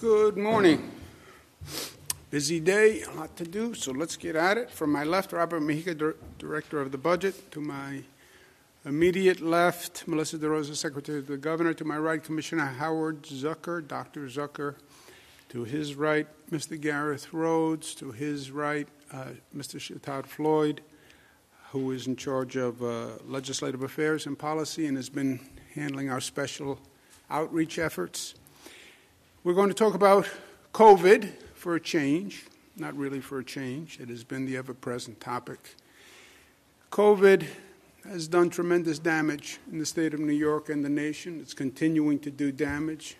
[0.00, 0.92] Good morning.
[2.30, 4.70] Busy day, a lot to do, so let's get at it.
[4.70, 7.50] From my left, Robert Mujica, Dir- Director of the Budget.
[7.50, 8.04] To my
[8.84, 11.74] immediate left, Melissa DeRosa, Secretary of the Governor.
[11.74, 14.26] To my right, Commissioner Howard Zucker, Dr.
[14.26, 14.76] Zucker.
[15.48, 16.80] To his right, Mr.
[16.80, 17.92] Gareth Rhodes.
[17.96, 19.80] To his right, uh, Mr.
[19.80, 20.80] Shatad Floyd,
[21.72, 25.40] who is in charge of uh, legislative affairs and policy and has been
[25.74, 26.78] handling our special
[27.30, 28.36] outreach efforts.
[29.48, 30.28] We're going to talk about
[30.74, 32.44] COVID for a change,
[32.76, 33.98] not really for a change.
[33.98, 35.74] It has been the ever present topic.
[36.92, 37.46] COVID
[38.06, 41.40] has done tremendous damage in the state of New York and the nation.
[41.40, 43.16] It's continuing to do damage,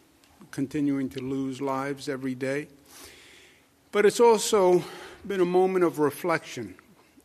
[0.51, 2.69] continuing to lose lives every day.
[3.91, 4.85] But it's also
[5.27, 6.75] been a moment of reflection,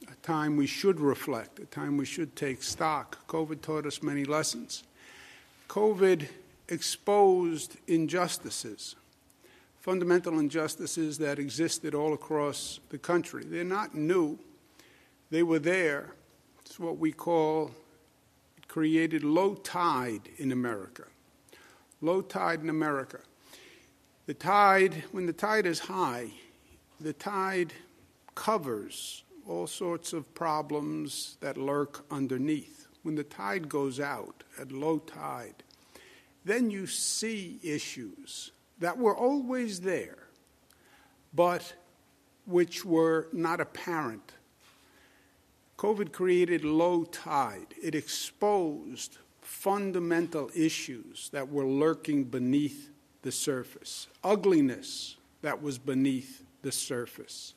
[0.09, 3.27] a time we should reflect, a time we should take stock.
[3.27, 4.85] COVID taught us many lessons.
[5.67, 6.25] COVID
[6.69, 8.95] exposed injustices,
[9.79, 13.43] fundamental injustices that existed all across the country.
[13.45, 14.39] They're not new,
[15.29, 16.13] they were there.
[16.65, 17.71] It's what we call
[18.67, 21.05] created low tide in America.
[22.01, 23.19] Low tide in America.
[24.25, 26.31] The tide, when the tide is high,
[26.99, 27.73] the tide
[28.35, 32.87] covers all sorts of problems that lurk underneath.
[33.03, 35.62] When the tide goes out at low tide,
[36.45, 40.27] then you see issues that were always there,
[41.33, 41.73] but
[42.45, 44.33] which were not apparent.
[45.77, 47.73] COVID created low tide.
[47.81, 52.89] It exposed fundamental issues that were lurking beneath
[53.21, 57.53] the surface, ugliness that was beneath the surface.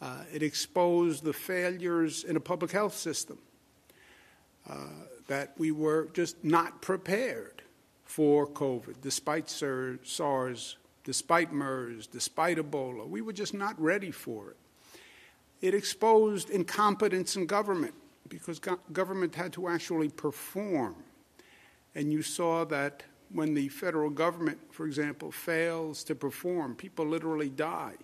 [0.00, 3.38] Uh, it exposed the failures in a public health system
[4.68, 4.74] uh,
[5.28, 7.62] that we were just not prepared
[8.12, 13.08] for COVID, despite SARS, despite MERS, despite Ebola.
[13.08, 14.56] We were just not ready for it.
[15.62, 17.94] It exposed incompetence in government
[18.28, 20.94] because go- government had to actually perform.
[21.94, 27.48] And you saw that when the federal government, for example, fails to perform, people literally
[27.48, 27.94] die.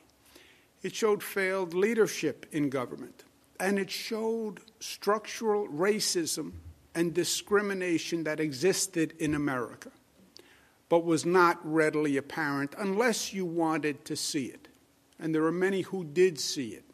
[0.83, 3.25] It showed failed leadership in government,
[3.61, 6.53] and it showed structural racism
[6.95, 9.91] and discrimination that existed in America,
[10.89, 14.69] but was not readily apparent unless you wanted to see it.
[15.19, 16.85] And there are many who did see it.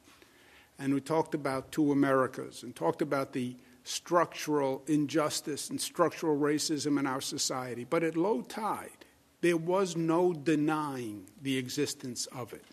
[0.78, 3.54] And we talked about two Americas and talked about the
[3.84, 7.84] structural injustice and structural racism in our society.
[7.88, 9.04] But at low tide,
[9.42, 12.64] there was no denying the existence of it.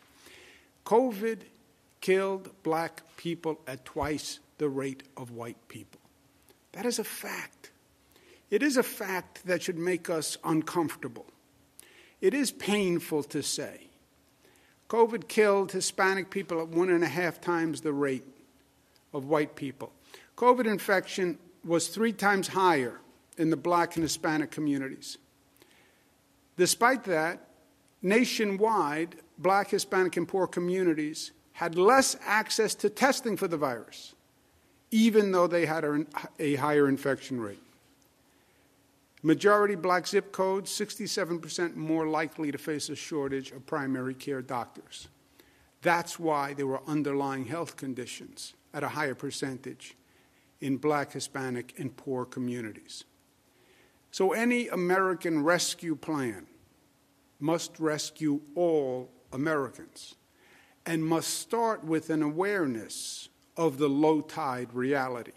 [0.85, 1.41] COVID
[1.99, 5.99] killed black people at twice the rate of white people.
[6.71, 7.60] That is a fact.
[8.51, 11.25] It is a fact that should make us uncomfortable.
[12.19, 13.87] It is painful to say.
[14.89, 18.25] COVID killed Hispanic people at one and a half times the rate
[19.13, 19.93] of white people.
[20.35, 22.99] COVID infection was three times higher
[23.37, 25.17] in the black and Hispanic communities.
[26.57, 27.47] Despite that,
[28.01, 34.13] nationwide, black, Hispanic, and poor communities had less access to testing for the virus,
[34.91, 35.85] even though they had
[36.39, 37.63] a, higher infection rate.
[39.23, 45.07] Majority black zip codes, 67% more likely to face a shortage of primary care doctors.
[45.81, 49.95] That's why there were underlying health conditions at a higher percentage
[50.59, 53.03] in black, Hispanic, and poor communities.
[54.11, 56.47] So, any American rescue plan
[57.39, 60.15] must rescue all Americans
[60.85, 65.31] and must start with an awareness of the low tide reality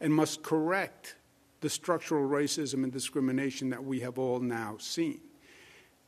[0.00, 1.16] and must correct
[1.60, 5.20] the structural racism and discrimination that we have all now seen.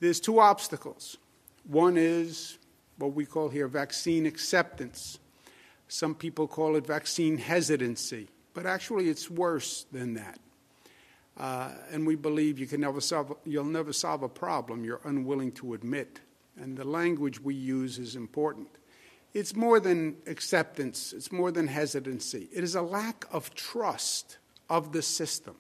[0.00, 1.18] There's two obstacles.
[1.64, 2.58] One is
[2.98, 5.18] what we call here vaccine acceptance.
[5.88, 10.38] Some people call it vaccine hesitancy, but actually it's worse than that.
[11.36, 15.52] Uh, and we believe you can never solve, you'll never solve a problem you're unwilling
[15.52, 16.20] to admit.
[16.56, 18.68] And the language we use is important.
[19.34, 22.48] It's more than acceptance, it's more than hesitancy.
[22.52, 24.38] It is a lack of trust
[24.72, 25.54] of the system.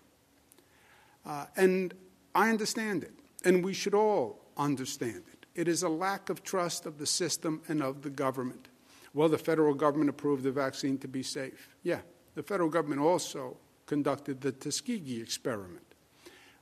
[1.26, 1.92] Uh, and
[2.34, 3.12] I understand it,
[3.44, 5.44] and we should all understand it.
[5.54, 8.68] It is a lack of trust of the system and of the government.
[9.12, 11.76] Well, the federal government approved the vaccine to be safe.
[11.82, 12.00] Yeah,
[12.34, 15.94] the federal government also conducted the Tuskegee experiment.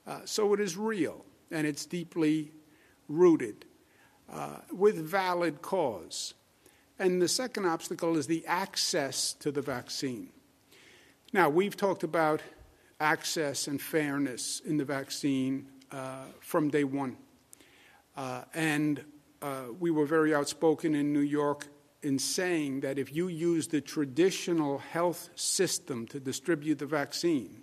[0.04, 2.50] Uh, so it is real, and it's deeply
[3.08, 3.64] rooted
[4.28, 6.34] uh, with valid cause.
[6.98, 10.30] And the second obstacle is the access to the vaccine.
[11.32, 12.42] Now, we've talked about
[12.98, 17.16] access and fairness in the vaccine uh, from day one.
[18.16, 19.04] Uh, and
[19.40, 21.68] uh, we were very outspoken in New York
[22.02, 27.62] in saying that if you use the traditional health system to distribute the vaccine,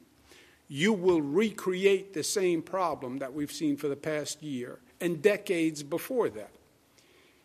[0.69, 5.83] you will recreate the same problem that we've seen for the past year and decades
[5.83, 6.51] before that.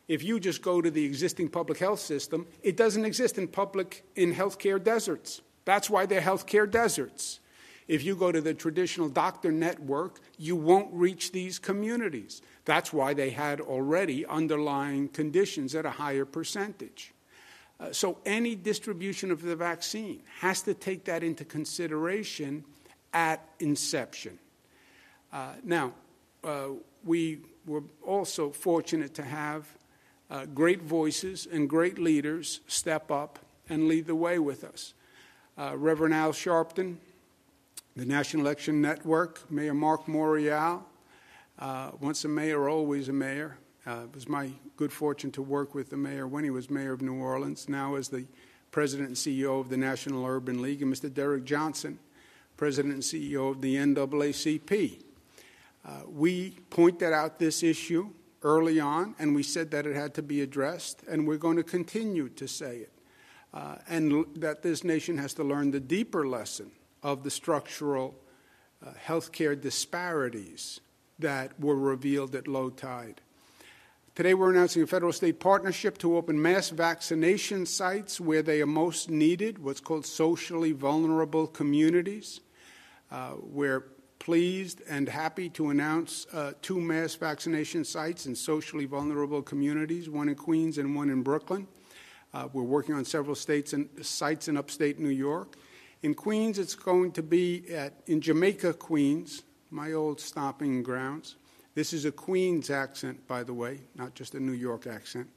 [0.06, 4.04] If you just go to the existing public health system, it doesn't exist in public
[4.14, 5.40] in healthcare deserts.
[5.64, 7.40] That's why they're healthcare deserts.
[7.88, 12.40] If you go to the traditional doctor network, you won't reach these communities.
[12.64, 17.12] That's why they had already underlying conditions at a higher percentage.
[17.80, 22.64] Uh, so, any distribution of the vaccine has to take that into consideration
[23.12, 24.38] at inception.
[25.32, 25.92] Uh, now,
[26.44, 26.68] uh,
[27.04, 29.66] we were also fortunate to have
[30.30, 33.38] uh, great voices and great leaders step up
[33.68, 34.94] and lead the way with us.
[35.58, 36.96] Uh, Reverend Al Sharpton,
[37.94, 40.82] the National Action Network, Mayor Marc Morial,
[41.58, 43.58] uh, once a mayor, always a mayor.
[43.86, 46.92] Uh, it was my good fortune to work with the mayor when he was mayor
[46.92, 48.24] of New Orleans, now as the
[48.70, 51.12] president and CEO of the National Urban League, and Mr.
[51.12, 51.98] Derrick Johnson,
[52.56, 55.02] president and CEO of the NAACP.
[55.84, 58.08] Uh, we pointed out this issue
[58.42, 61.62] early on, and we said that it had to be addressed, and we're going to
[61.62, 62.91] continue to say it.
[63.54, 66.70] Uh, and that this nation has to learn the deeper lesson
[67.02, 68.14] of the structural
[68.84, 70.80] uh, healthcare disparities
[71.18, 73.20] that were revealed at low tide.
[74.14, 78.66] Today, we're announcing a federal state partnership to open mass vaccination sites where they are
[78.66, 82.40] most needed, what's called socially vulnerable communities.
[83.10, 83.86] Uh, we're
[84.18, 90.28] pleased and happy to announce uh, two mass vaccination sites in socially vulnerable communities, one
[90.28, 91.66] in Queens and one in Brooklyn.
[92.34, 95.56] Uh, we're working on several states and sites in upstate New York.
[96.02, 101.36] In Queens, it's going to be at, in Jamaica, Queens, my old stomping grounds.
[101.74, 105.28] This is a Queens accent, by the way, not just a New York accent.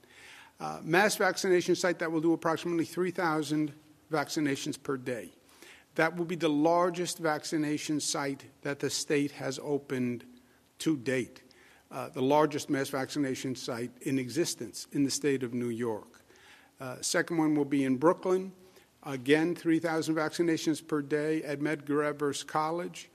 [0.59, 3.73] Uh, mass vaccination site that will do approximately 3,000
[4.11, 5.29] vaccinations per day.
[5.95, 10.25] That will be the largest vaccination site that the state has opened
[10.79, 11.41] to date,
[11.91, 16.14] uh, the largest mass vaccination site in existence in the state of New York.
[16.79, 18.51] Uh, second one will be in Brooklyn.
[19.03, 23.09] Again, 3,000 vaccinations per day at Medgar Evers College.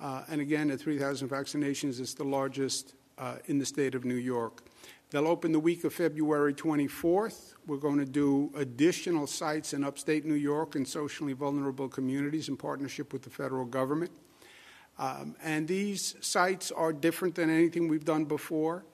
[0.00, 4.14] Uh, and again, at 3,000 vaccinations, it's the largest uh, in the state of New
[4.14, 4.64] York.
[5.10, 7.54] They'll open the week of February 24th.
[7.66, 12.56] We're going to do additional sites in upstate New York and socially vulnerable communities in
[12.56, 14.10] partnership with the federal government.
[14.98, 18.84] Um, and these sites are different than anything we've done before.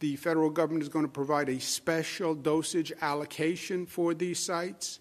[0.00, 5.00] The federal government is going to provide a special dosage allocation for these sites,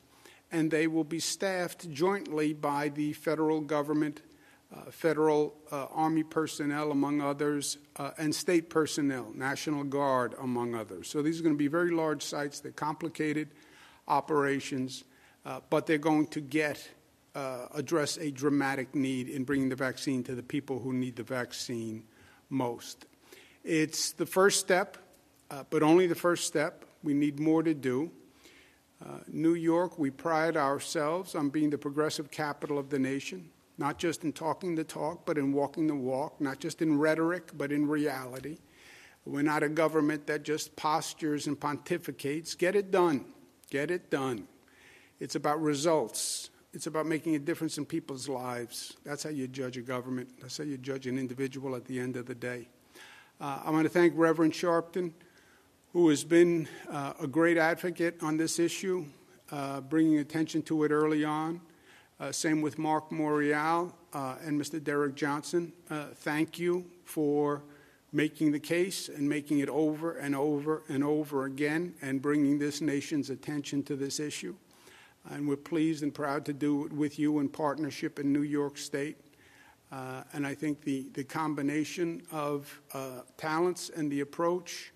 [0.52, 4.22] and they will be staffed jointly by the federal government
[4.74, 11.08] uh, federal uh, Army personnel, among others, uh, and state personnel, National Guard, among others.
[11.08, 12.60] So these are going to be very large sites.
[12.60, 13.50] They're complicated
[14.08, 15.04] operations,
[15.46, 16.90] uh, but they're going to get
[17.36, 21.24] uh, address a dramatic need in bringing the vaccine to the people who need the
[21.24, 22.04] vaccine
[22.50, 23.06] most.
[23.64, 24.98] It's the first step,
[25.50, 26.86] uh, but only the first step.
[27.04, 28.12] We need more to do.
[29.28, 34.24] New York, we pride ourselves on being the progressive capital of the nation not just
[34.24, 37.88] in talking the talk, but in walking the walk, not just in rhetoric, but in
[37.88, 38.58] reality.
[39.26, 42.58] We're not a government that just postures and pontificates.
[42.58, 43.26] Get it done.
[43.70, 44.48] Get it done.
[45.20, 46.50] It's about results.
[46.74, 48.98] It's about making a difference in people's lives.
[49.04, 50.30] That's how you judge a government.
[50.42, 52.68] That's how you judge an individual at the end of the day.
[53.42, 55.12] Uh, I want to thank Reverend Sharpton,
[55.92, 59.06] who has been uh, a great advocate on this issue,
[59.52, 61.60] uh, bringing attention to it early on.
[62.20, 64.82] Uh, same with Marc Morial uh, and Mr.
[64.82, 65.74] Derrick Johnson.
[65.90, 67.64] Uh, thank you for
[68.14, 72.80] making the case and making it over and over and over again and bringing this
[72.80, 74.56] nation's attention to this issue.
[75.30, 78.78] And we're pleased and proud to do it with you in partnership in New York
[78.78, 79.18] State.
[79.94, 84.92] Uh, and I think the, the combination of uh, talents and the approach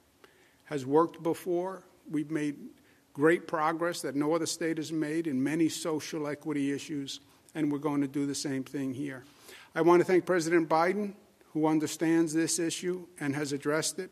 [0.64, 1.84] has worked before.
[2.10, 2.56] We've made
[3.14, 7.20] great progress that no other state has made in many social equity issues,
[7.54, 9.24] and we're going to do the same thing here.
[9.76, 11.14] I want to thank President Biden,
[11.54, 14.10] who understands this issue and has addressed it.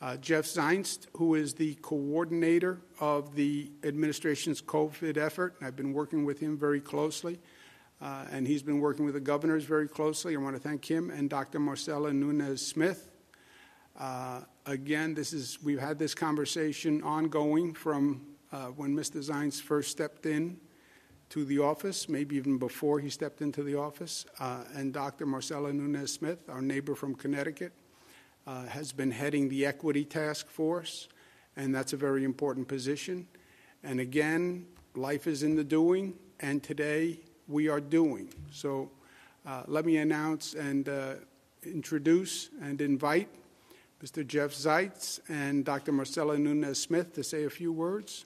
[0.00, 5.56] Uh, Jeff Zients, who is the coordinator of the administration's COVID effort.
[5.60, 7.40] I've been working with him very closely,
[8.02, 10.34] uh, and he's been working with the governors very closely.
[10.34, 11.60] I want to thank him and Dr.
[11.60, 13.08] Marcella Nunez Smith.
[13.98, 19.24] Uh, again, this is we've had this conversation ongoing from uh, when Mr.
[19.24, 20.58] Zients first stepped in
[21.28, 25.24] to the office, maybe even before he stepped into the office, uh, and Dr.
[25.24, 27.72] Marcella Nunez Smith, our neighbor from Connecticut.
[28.46, 31.08] uh, has been heading the Equity Task Force,
[31.56, 33.26] and that's a very important position.
[33.82, 37.20] And again, life is in the doing, and today
[37.52, 38.28] we are doing.
[38.50, 38.90] So
[39.46, 41.14] uh, let me announce and uh,
[41.62, 43.28] introduce and invite
[44.02, 44.26] Mr.
[44.26, 45.92] Jeff Zients and Dr.
[45.92, 48.24] Marcella Nunez Smith to say a few words.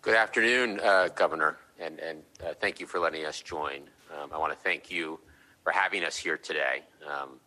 [0.00, 3.82] Good afternoon, uh, Governor, and, and uh, thank you for letting us join.
[4.14, 5.18] Um, I want to thank you
[5.62, 6.82] for having us here today.
[7.06, 7.40] Um,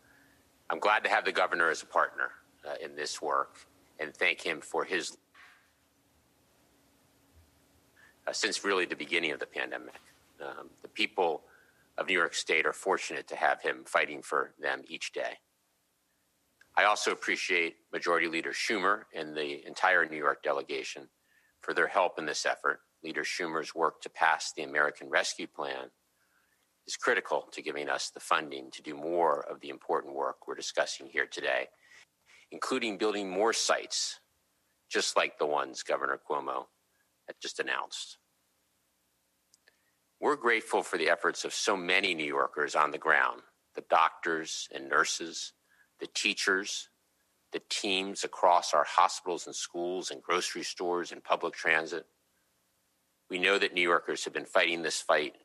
[0.70, 2.32] I'm glad to have the Governor as a partner
[2.68, 3.58] uh, in this work
[4.00, 5.18] and thank him for his
[8.28, 9.96] uh, since really the beginning of the pandemic.
[10.42, 11.44] Um, the people
[11.98, 15.40] of New York State are fortunate to have him fighting for them each day.
[16.76, 21.10] I also appreciate Majority Leader Schumer and the entire New York delegation
[21.62, 22.82] for their help in this effort.
[23.04, 25.90] Leader Schumer's work to pass the American Rescue Plan
[26.86, 30.56] is critical to giving us the funding to do more of the important work we're
[30.56, 31.68] discussing here today,
[32.52, 34.20] including building more sites,
[34.90, 36.66] just like the ones Governor Cuomo
[37.42, 38.18] just announced.
[40.20, 43.42] We're grateful for the efforts of so many New Yorkers on the ground
[43.76, 45.54] the doctors and nurses,
[46.00, 46.90] the teachers,
[47.54, 52.08] the teams across our hospitals and schools and grocery stores and public transit.
[53.30, 55.36] We know that New Yorkers have been fighting this fight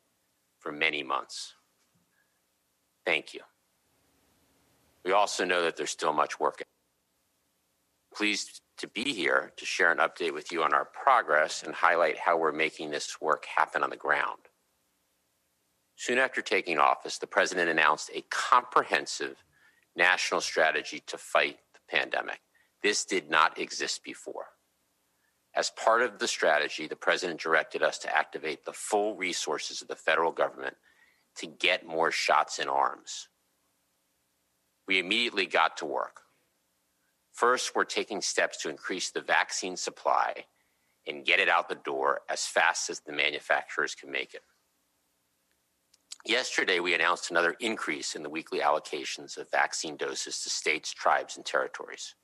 [0.57, 1.53] for many months.
[3.05, 3.41] Thank you.
[5.05, 6.63] We also know that there's still much work.
[8.15, 12.17] Pleased to be here to share an update with you on our progress and highlight
[12.17, 14.39] how we're making this work happen on the ground.
[15.95, 19.43] Soon after taking office, the president announced a comprehensive
[19.95, 22.41] national strategy to fight the pandemic.
[22.81, 24.47] This did not exist before.
[25.55, 29.87] As part of the strategy, the president directed us to activate the full resources of
[29.87, 30.75] the federal government
[31.37, 33.29] to get more shots in arms.
[34.87, 36.22] We immediately got to work.
[37.33, 40.45] First, we're taking steps to increase the vaccine supply
[41.07, 44.43] and get it out the door as fast as the manufacturers can make it.
[46.25, 51.35] Yesterday, we announced another increase in the weekly allocations of vaccine doses to states, tribes,
[51.35, 52.15] and territories.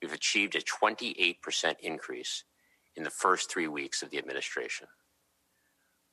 [0.00, 2.44] We've achieved a 28% increase
[2.96, 4.86] in the first three weeks of the administration.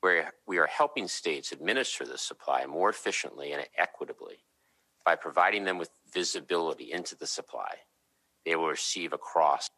[0.01, 4.44] Where we are helping states administer this supply more efficiently and equitably
[5.05, 7.75] by providing them with visibility into the supply
[8.45, 9.69] they will receive across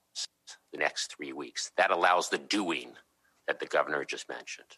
[0.72, 1.72] the next three weeks.
[1.78, 2.94] That allows the doing
[3.48, 4.78] that the governor just mentioned.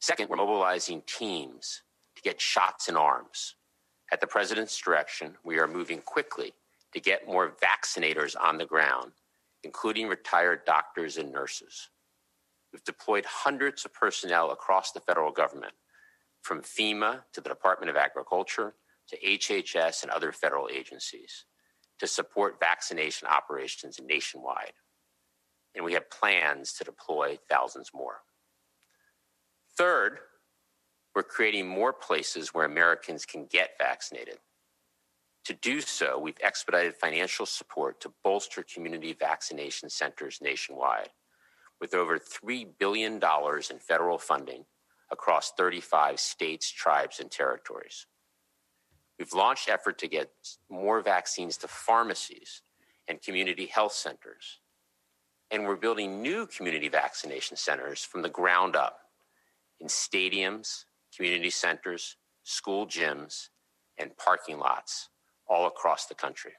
[0.00, 1.82] Second, we're mobilizing teams
[2.16, 3.56] to get shots in arms.
[4.12, 6.52] At the president's direction, we are moving quickly
[6.92, 9.12] to get more vaccinators on the ground,
[9.62, 11.88] including retired doctors and nurses.
[12.72, 15.72] We've deployed hundreds of personnel across the federal government,
[16.42, 18.74] from FEMA to the Department of Agriculture
[19.08, 21.46] to HHS and other federal agencies,
[22.04, 24.72] to support vaccination operations nationwide.
[25.74, 28.20] And we have plans to deploy thousands more.
[29.76, 30.18] Third,
[31.14, 34.38] we're creating more places where Americans can get vaccinated.
[35.46, 41.10] To do so, we've expedited financial support to bolster community vaccination centers nationwide,
[41.80, 44.64] with over $3 billion in federal funding
[45.10, 48.06] across 35 states, tribes, and territories.
[49.18, 50.30] We've launched effort to get
[50.68, 52.62] more vaccines to pharmacies
[53.08, 54.60] and community health centers.
[55.50, 58.98] And we're building new community vaccination centers from the ground up
[59.80, 63.48] in stadiums, community centers, school gyms,
[63.98, 65.10] and parking lots
[65.46, 66.52] all across the country.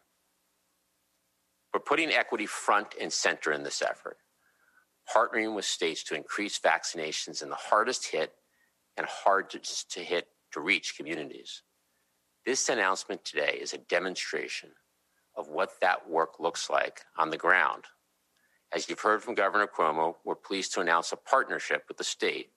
[1.73, 4.17] We're putting equity front and center in this effort,
[5.13, 8.33] partnering with states to increase vaccinations in the hardest hit
[8.95, 11.63] and hard to, to hit to reach communities.
[12.45, 14.69] This announcement today is a demonstration
[15.35, 17.85] of what that work looks like on the ground.
[18.71, 22.51] As you've heard from Governor Cuomo, we're pleased to announce a partnership with the state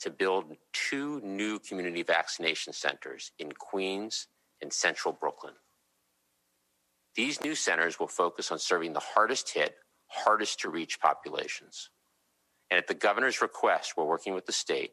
[0.00, 4.28] to build two new community vaccination centers in Queens
[4.60, 5.54] and central Brooklyn.
[7.14, 9.76] These new centers will focus on serving the hardest hit,
[10.08, 11.88] hardest to reach populations.
[12.70, 14.92] And at the governor's request, we're working with the state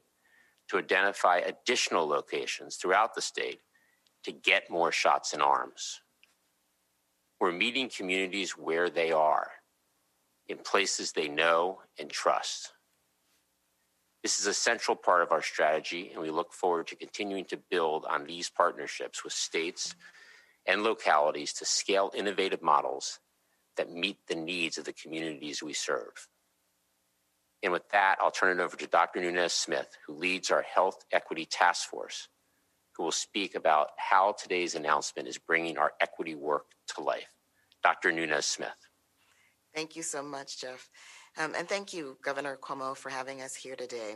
[0.69, 3.59] to identify additional locations throughout the state
[4.23, 6.01] to get more shots in arms.
[7.39, 9.51] We're meeting communities where they are,
[10.47, 12.73] in places they know and trust.
[14.21, 17.57] This is a central part of our strategy, and we look forward to continuing to
[17.69, 19.95] build on these partnerships with states
[20.65, 23.19] and localities to scale innovative models
[23.75, 26.29] that meet the needs of the communities we serve.
[27.61, 29.21] And with that, I'll turn it over to Dr.
[29.21, 32.29] Nunez Smith, who leads our Health Equity Task Force,
[32.95, 37.33] who will speak about how today's announcement is bringing our equity work to life.
[37.83, 38.11] Dr.
[38.11, 38.69] Nunez Smith.
[39.75, 40.89] Thank you so much, Jeff.
[41.37, 44.15] Um, and thank you, Governor Cuomo, for having us here today.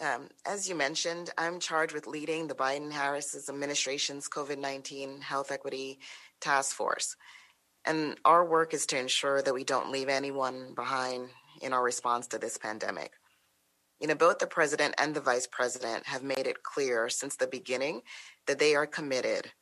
[0.00, 5.50] Um, as you mentioned, I'm charged with leading the Biden Harris administration's COVID 19 Health
[5.50, 5.98] Equity
[6.40, 7.16] Task Force.
[7.84, 11.28] And our work is to ensure that we don't leave anyone behind
[11.62, 13.12] in our response to this pandemic.
[14.00, 17.46] You know, both the president and the vice president have made it clear since the
[17.46, 18.00] beginning
[18.46, 19.52] that they are committed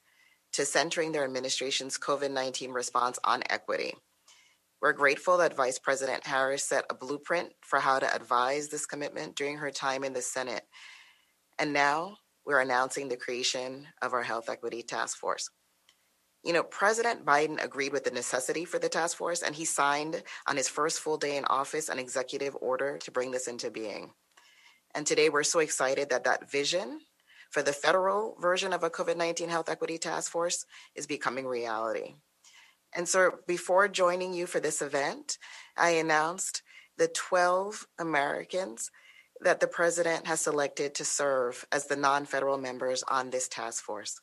[0.52, 3.94] to centering their administration's COVID 19 response on equity.
[4.80, 9.34] We're grateful that Vice President Harris set a blueprint for how to advise this commitment
[9.34, 10.62] during her time in the Senate.
[11.58, 15.50] And now we're announcing the creation of our Health Equity Task Force.
[16.44, 20.22] You know, President Biden agreed with the necessity for the task force, and he signed
[20.46, 24.12] on his first full day in office an executive order to bring this into being.
[24.94, 27.00] And today we're so excited that that vision
[27.50, 32.14] for the federal version of a COVID 19 Health Equity Task Force is becoming reality.
[32.94, 35.38] And so before joining you for this event,
[35.76, 36.62] I announced
[36.96, 38.90] the 12 Americans
[39.40, 43.84] that the president has selected to serve as the non federal members on this task
[43.84, 44.20] force.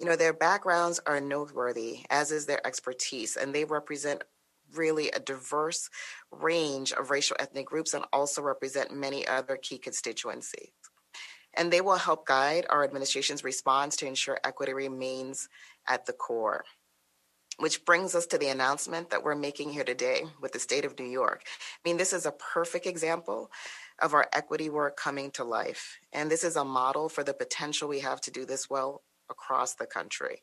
[0.00, 4.24] You know, their backgrounds are noteworthy, as is their expertise, and they represent
[4.74, 5.90] really a diverse
[6.30, 10.70] range of racial ethnic groups and also represent many other key constituencies.
[11.54, 15.48] And they will help guide our administration's response to ensure equity remains
[15.86, 16.64] at the core.
[17.58, 20.98] Which brings us to the announcement that we're making here today with the state of
[20.98, 21.42] New York.
[21.44, 23.50] I mean, this is a perfect example
[24.00, 25.98] of our equity work coming to life.
[26.14, 29.74] And this is a model for the potential we have to do this well across
[29.74, 30.42] the country.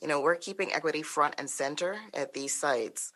[0.00, 3.12] You know, we're keeping equity front and center at these sites,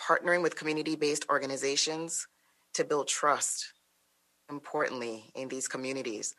[0.00, 2.26] partnering with community based organizations
[2.74, 3.74] to build trust,
[4.48, 6.34] importantly, in these communities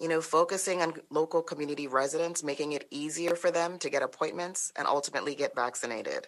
[0.00, 4.72] you know, focusing on local community residents, making it easier for them to get appointments
[4.76, 6.26] and ultimately get vaccinated.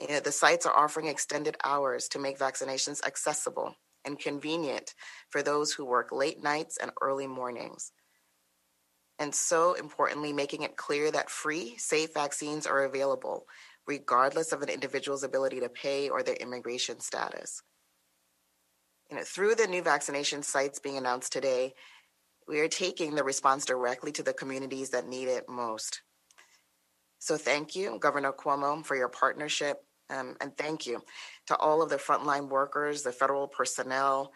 [0.00, 4.94] You know, the sites are offering extended hours to make vaccinations accessible and convenient
[5.30, 7.92] for those who work late nights and early mornings.
[9.18, 13.46] And so importantly, making it clear that free, safe vaccines are available,
[13.86, 17.62] regardless of an individual's ability to pay or their immigration status.
[19.10, 21.74] You know, through the new vaccination sites being announced today,
[22.48, 26.02] we are taking the response directly to the communities that need it most.
[27.18, 29.84] So thank you, Governor Cuomo, for your partnership.
[30.10, 31.02] Um, and thank you
[31.46, 34.32] to all of the frontline workers, the federal personnel,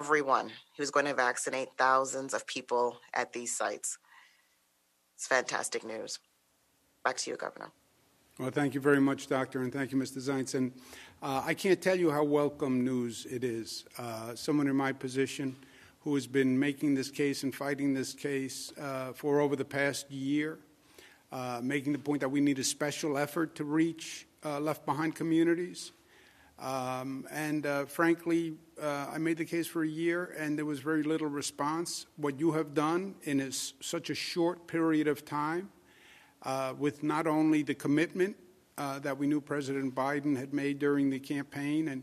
[0.00, 3.98] everyone who's going to vaccinate thousands of people at these sites.
[5.14, 6.18] It's fantastic news.
[7.04, 7.70] Back to you, Governor.
[8.36, 10.54] Well, thank you very much, Doctor, and thank you, Mr.
[10.56, 10.72] And
[11.22, 13.84] uh, I can't tell you how welcome news it is.
[13.96, 15.54] Uh, someone in my position,
[16.00, 20.10] who has been making this case and fighting this case uh, for over the past
[20.10, 20.58] year,
[21.30, 25.14] uh, making the point that we need a special effort to reach uh, left behind
[25.14, 25.92] communities.
[26.58, 31.04] Um, and uh, frankly, I made the case for a year and there was very
[31.04, 32.06] little response.
[32.16, 35.70] What you have done in such a short period of time,
[36.44, 38.36] uh, with not only the commitment
[38.76, 42.02] that we knew President Biden had made during the campaign and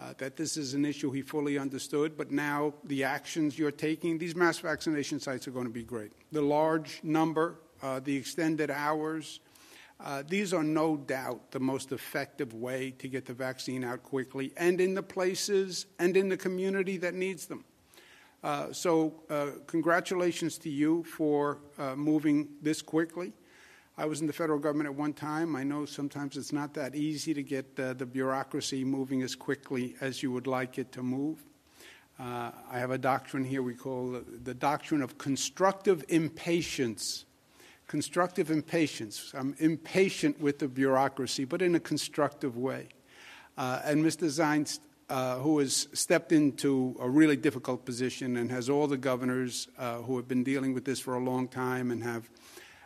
[0.00, 4.18] uh, that this is an issue he fully understood, but now the actions you're taking,
[4.18, 6.12] these mass vaccination sites are going to be great.
[6.30, 9.40] The large number, uh, the extended hours,
[10.00, 14.52] uh, these are no doubt the most effective way to get the vaccine out quickly
[14.56, 17.64] and in the places and in the community that needs them.
[18.44, 23.32] Uh, so, uh, congratulations to you for uh, moving this quickly.
[23.98, 25.56] I was in the federal government at one time.
[25.56, 29.96] I know sometimes it's not that easy to get uh, the bureaucracy moving as quickly
[30.00, 31.42] as you would like it to move.
[32.16, 37.24] Uh, I have a doctrine here we call the doctrine of constructive impatience.
[37.88, 39.32] Constructive impatience.
[39.34, 42.90] I'm impatient with the bureaucracy, but in a constructive way.
[43.56, 44.28] Uh, and Mr.
[44.28, 44.78] Zients,
[45.10, 49.96] uh, who has stepped into a really difficult position and has all the governors uh,
[49.96, 52.30] who have been dealing with this for a long time and have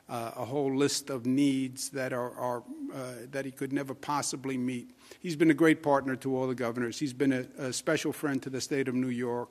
[0.09, 2.63] uh, a whole list of needs that are, are
[2.95, 4.91] uh, that he could never possibly meet.
[5.21, 6.99] He's been a great partner to all the governors.
[6.99, 9.49] He's been a, a special friend to the state of New York.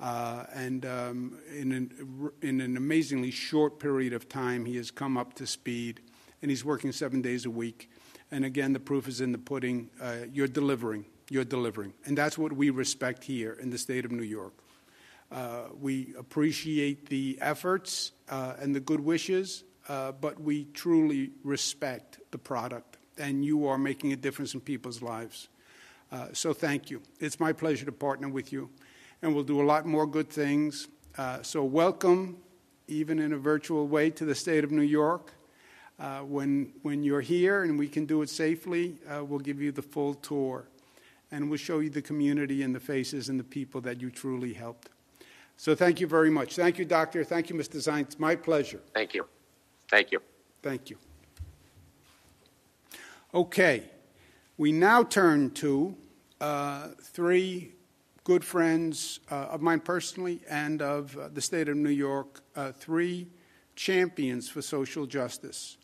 [0.00, 5.16] Uh, and um, in, an, in an amazingly short period of time, he has come
[5.16, 6.00] up to speed,
[6.42, 7.90] and he's working seven days a week.
[8.30, 9.90] And again, the proof is in the pudding.
[10.00, 11.04] Uh, you're delivering.
[11.30, 11.92] You're delivering.
[12.06, 14.52] And that's what we respect here in the state of New York.
[15.34, 22.18] Uh, we appreciate the efforts uh, and the good wishes uh, but we truly respect
[22.30, 25.48] the product, and you are making a difference in people's lives.
[26.10, 27.02] Uh, so thank you.
[27.20, 28.70] It's my pleasure to partner with you,
[29.20, 30.88] and we'll do a lot more good things.
[31.18, 32.38] Uh, so, welcome,
[32.88, 35.32] even in a virtual way, to the state of New York.
[36.26, 40.14] When, when you're here and we can do it safely, we'll give you the full
[40.14, 40.68] tour
[41.30, 44.52] and we'll show you the community and the faces and the people that you truly
[44.52, 44.90] helped.
[45.56, 46.56] So, thank you very much.
[46.56, 47.24] Thank you, Doctor.
[47.24, 47.76] Thank you, Mr.
[47.76, 48.18] Zients.
[48.18, 48.80] My pleasure.
[48.92, 49.26] Thank you.
[49.88, 50.20] Thank you.
[50.62, 50.96] Thank you.
[53.34, 53.82] Okay,
[54.56, 55.96] we now turn to
[56.40, 57.72] uh, three
[58.22, 62.72] good friends uh, of mine personally and of uh, the state of New York, uh,
[62.72, 63.28] three
[63.76, 65.76] champions for social justice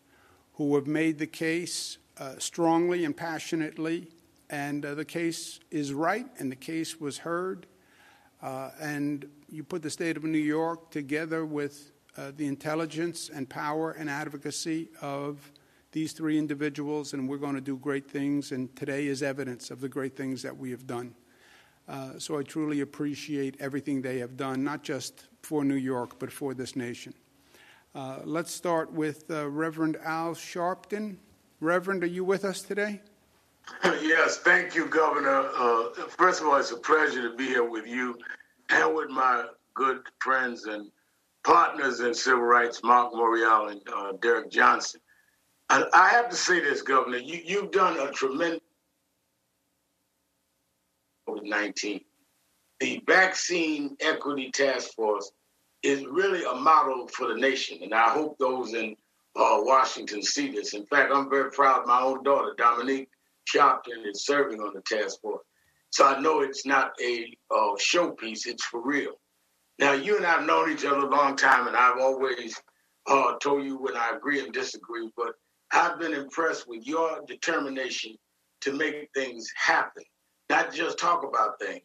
[0.55, 4.09] who have made the case uh, strongly and passionately,
[4.49, 7.67] and uh, the case is right, and the case was heard.
[8.43, 11.93] And you put the state of New York together with
[12.37, 15.51] the intelligence and power and advocacy of
[15.93, 18.53] these three individuals, and we're going to do great things.
[18.53, 21.15] And today is evidence of the great things that we have done.
[21.89, 26.31] Uh, so I truly appreciate everything they have done, not just for New York, but
[26.31, 27.13] for this nation.
[27.95, 31.17] Uh, let's start with uh, Reverend Al Sharpton.
[31.59, 33.01] Reverend, are you with us today?
[34.03, 35.49] Yes, thank you, Governor.
[35.57, 38.19] Uh, first of all, it's a pleasure to be here with you
[38.71, 40.91] and with my good friends and
[41.45, 45.01] partners in civil rights, Marc Morial and uh, Derrick Johnson.
[45.73, 47.19] I have to say this, Governor.
[47.19, 48.61] You, you've done a tremendous
[51.29, 52.01] COVID 19.
[52.81, 55.31] The Vaccine Equity Task Force
[55.85, 58.97] is really a model for the nation, and I hope those in
[59.37, 60.75] uh, Washington see this.
[60.75, 63.09] In fact, I'm very proud of my own daughter, Dominique
[63.55, 65.45] Sharpton, is serving on the task force.
[65.91, 69.13] So I know it's not a uh, showpiece, it's for real.
[69.79, 72.55] Now, you and I have known each other a long time, and I've always
[73.07, 75.33] uh, told you when I agree and disagree, but
[75.73, 78.15] I've been impressed with your determination
[78.63, 80.05] to make things happen,
[80.49, 81.83] not just talk about things,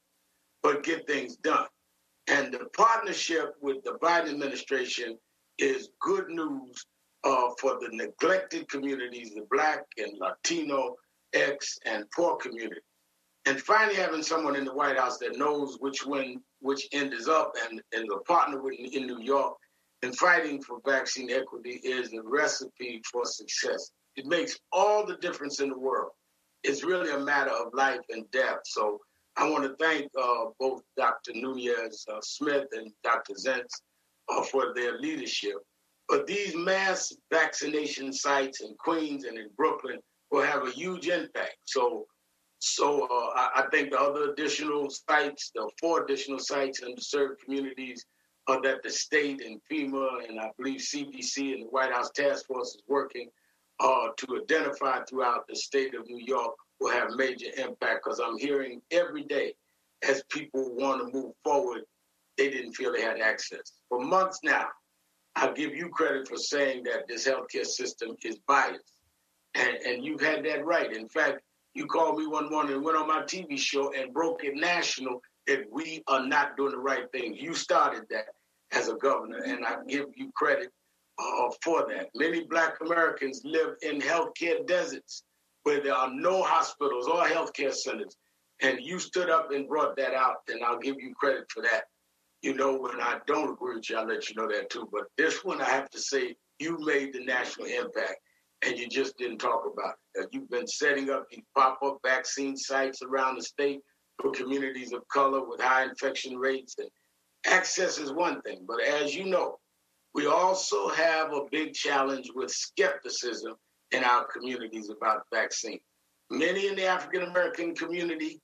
[0.61, 1.67] but get things done.
[2.27, 5.17] And the partnership with the Biden administration
[5.57, 6.85] is good news
[7.23, 10.95] uh, for the neglected communities, the Black and Latino,
[11.35, 12.81] X, and poor community.
[13.45, 17.27] And finally, having someone in the White House that knows which when which end is
[17.27, 19.55] up, and and the partner with in New York
[20.01, 23.91] and fighting for vaccine equity is the recipe for success.
[24.15, 26.11] It makes all the difference in the world.
[26.63, 28.59] It's really a matter of life and death.
[28.65, 28.99] So
[29.35, 31.33] I want to thank uh, both Dr.
[31.33, 33.33] Nunez uh, Smith and Dr.
[33.33, 33.81] Zients
[34.29, 35.55] uh, for their leadership.
[36.07, 39.99] But these mass vaccination sites in Queens and in Brooklyn
[40.35, 41.57] will have a huge impact.
[41.65, 42.05] So,
[42.59, 47.01] so uh, I, I, think the other additional sites, the four additional sites in the
[47.01, 48.05] served communities,
[48.47, 52.45] uh, that the state and FEMA and I believe CDC and the White House Task
[52.47, 53.29] Force is working
[53.79, 58.37] uh, to identify throughout the state of New York will have major impact because I'm
[58.37, 59.53] hearing every day
[60.07, 61.81] as people want to move forward,
[62.37, 63.79] they didn't feel they had access.
[63.89, 64.67] For months now,
[65.35, 68.94] I give you credit for saying that this healthcare system is biased.
[69.55, 70.91] And, and you've had that right.
[70.91, 71.39] In fact,
[71.73, 75.21] you called me one morning and went on my TV show and broke it national
[75.47, 77.35] that we are not doing the right thing.
[77.35, 78.25] You started that
[78.71, 80.71] as a governor, and I give you credit
[81.19, 82.09] uh, for that.
[82.15, 85.23] Many Black Americans live in healthcare deserts
[85.63, 88.15] where there are no hospitals or healthcare centers,
[88.61, 91.83] and you stood up and brought that out, and I'll give you credit for that.
[92.41, 94.87] You know, when I don't agree with you, I'll let you know that too.
[94.91, 98.19] But this one, I have to say, you made the national impact,
[98.65, 100.23] and you just didn't talk about it.
[100.23, 103.81] Uh, you've been setting up these pop-up vaccine sites around the state
[104.21, 106.89] for communities of color with high infection rates, and
[107.45, 108.65] access is one thing.
[108.67, 109.59] But as you know,
[110.13, 113.55] we also have a big challenge with skepticism
[113.91, 115.79] in our communities about vaccine.
[116.31, 118.41] Many in the African American community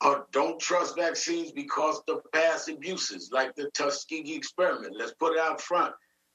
[0.00, 4.96] uh, don't trust vaccines because of past abuses, like the Tuskegee experiment.
[4.98, 5.92] Let's put it out front,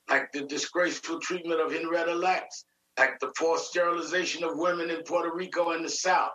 [0.07, 2.65] like the disgraceful treatment of Henrietta Lacks,
[2.97, 6.31] like the forced sterilization of women in Puerto Rico and the South.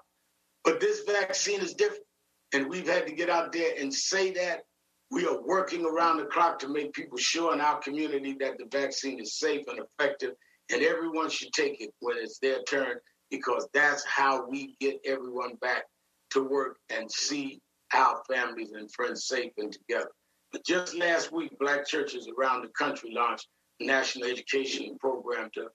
[0.64, 2.04] But this vaccine is different.
[2.52, 4.62] And we've had to get out there and say that
[5.10, 8.66] we are working around the clock to make people sure in our community that the
[8.70, 10.32] vaccine is safe and effective,
[10.70, 12.96] and everyone should take it when it's their turn
[13.30, 15.84] because that's how we get everyone back
[16.30, 17.60] to work and see
[17.92, 20.10] our families and friends safe and together.
[20.52, 23.48] But just last week, Black churches around the country launched
[23.80, 25.68] a national education program to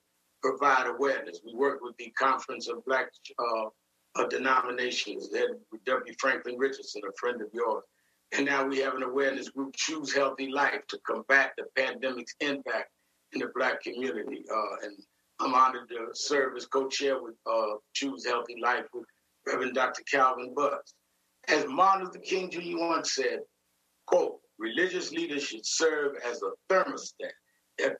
[0.50, 1.40] provide awareness.
[1.44, 5.48] We worked with the Conference of Black uh, Denominations, led
[5.84, 6.14] W.
[6.18, 7.82] Franklin Richardson, a friend of yours
[8.32, 12.90] and now we have an awareness group, Choose Healthy Life, to combat the pandemic's impact
[13.32, 14.44] in the Black community.
[14.52, 14.96] Uh, and
[15.38, 19.04] I'm honored to serve as co-chair with uh, Choose Healthy Life with
[19.46, 20.02] Reverend Dr.
[20.10, 20.94] Calvin Butts.
[21.48, 22.78] As Martin Luther King Jr.
[22.78, 23.40] once said,
[24.06, 27.30] quote, religious leaders should serve as a thermostat
[27.78, 27.96] that,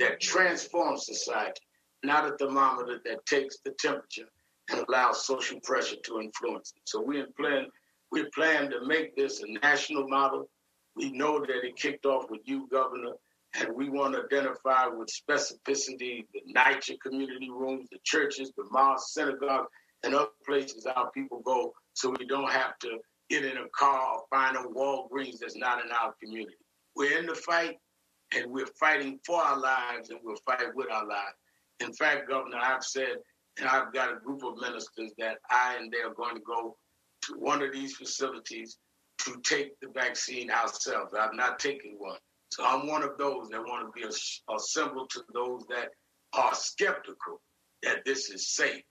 [0.00, 1.60] that transforms society,
[2.02, 4.28] not a thermometer that takes the temperature
[4.70, 6.82] and allows social pressure to influence it.
[6.86, 7.66] So we plan,
[8.12, 10.48] we plan to make this a national model.
[10.96, 13.12] We know that it kicked off with you, Governor,
[13.58, 19.14] and we want to identify with specificity the NYCHA community rooms, the churches, the mosques,
[19.14, 19.68] synagogues,
[20.02, 24.14] and other places our people go so we don't have to get in a car
[24.14, 26.56] or find a Walgreens that's not in our community.
[26.96, 27.76] We're in the fight
[28.34, 31.36] and we're fighting for our lives and we'll fight with our lives.
[31.80, 33.16] In fact, Governor, I've said,
[33.58, 36.76] and I've got a group of ministers that I and they are going to go
[37.26, 38.78] to one of these facilities
[39.24, 41.14] to take the vaccine ourselves.
[41.18, 42.18] I've not taken one.
[42.52, 45.90] So I'm one of those that want to be a, a symbol to those that
[46.32, 47.40] are skeptical
[47.82, 48.82] that this is safe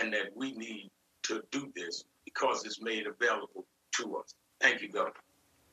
[0.00, 0.90] and that we need
[1.24, 4.34] to do this because it's made available to us.
[4.60, 5.14] Thank you, Governor.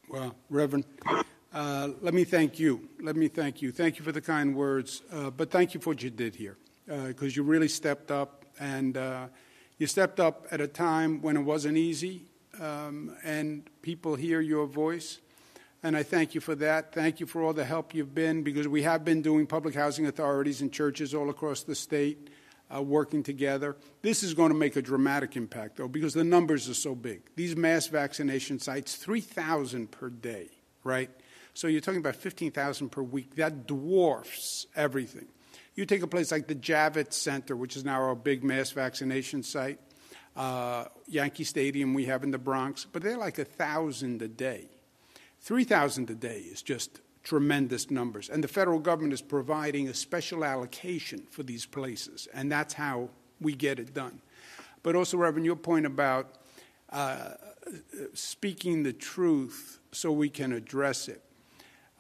[0.10, 0.86] Well, Reverend,
[1.54, 2.90] uh, let me thank you.
[3.00, 3.72] Let me thank you.
[3.72, 6.58] Thank you for the kind words, uh, but thank you for what you did here
[6.86, 9.28] because uh, you really stepped up and uh,
[9.78, 12.24] you stepped up at a time when it wasn't easy
[12.60, 15.20] um, and people hear your voice.
[15.84, 16.94] And I thank you for that.
[16.94, 20.08] Thank you for all the help you've been because we have been doing public housing
[20.08, 22.30] authorities and churches all across the state
[22.74, 23.76] uh, working together.
[24.02, 27.22] This is going to make a dramatic impact, though, because the numbers are so big.
[27.36, 30.50] These mass vaccination sites, 3,000 per day,
[30.84, 31.10] right?
[31.54, 33.36] So you're talking about 15,000 per week.
[33.36, 35.28] That dwarfs everything.
[35.76, 39.44] You take a place like the Javits Center, which is now our big mass vaccination
[39.44, 39.80] site,
[40.36, 44.68] uh, Yankee Stadium we have in the Bronx, but they're like a 1,000 a day.
[45.42, 48.30] 3,000 a day is just tremendous numbers.
[48.30, 53.10] And the federal government is providing a special allocation for these places, and that's how
[53.40, 54.22] we get it done.
[54.84, 56.36] But also, Reverend, your point about
[56.90, 57.32] uh,
[58.14, 61.22] speaking the truth so we can address it.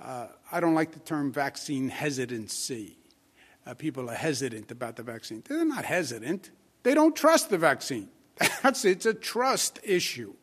[0.03, 2.97] Uh, I don't like the term vaccine hesitancy.
[3.65, 5.41] Uh, people are hesitant about the vaccine.
[5.47, 6.51] They're not hesitant.
[6.83, 8.09] They don't trust the vaccine.
[8.63, 10.33] That's it's a trust issue.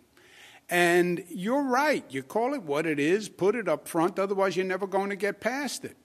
[0.70, 2.04] And you're right.
[2.08, 5.16] You call it what it is, put it up front, otherwise, you're never going to
[5.16, 5.96] get past it.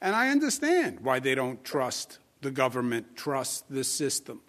[0.00, 4.40] And I understand why they don't trust the government, trust the system.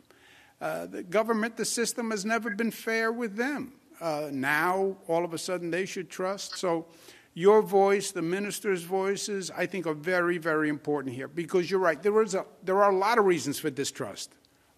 [0.60, 3.74] Uh, the government, the system has never been fair with them.
[4.00, 6.58] Uh, now, all of a sudden, they should trust.
[6.58, 6.86] So,
[7.34, 12.02] your voice, the minister's voices, I think are very, very important here because you're right.
[12.02, 14.34] There, is a, there are a lot of reasons for distrust,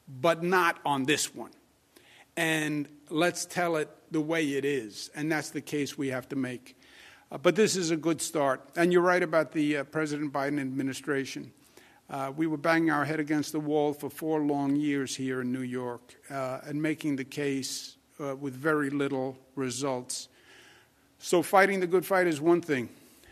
[0.08, 1.52] but not on this one.
[2.38, 5.10] And let's tell it the way it is.
[5.16, 6.78] And that's the case we have to make.
[7.32, 8.62] Uh, but this is a good start.
[8.76, 11.52] And you're right about the uh, President Biden administration.
[12.10, 15.52] Uh, we were banging our head against the wall for four long years here in
[15.52, 20.28] New York uh, and making the case uh, with very little results.
[21.26, 22.90] So, fighting the good fight is one thing.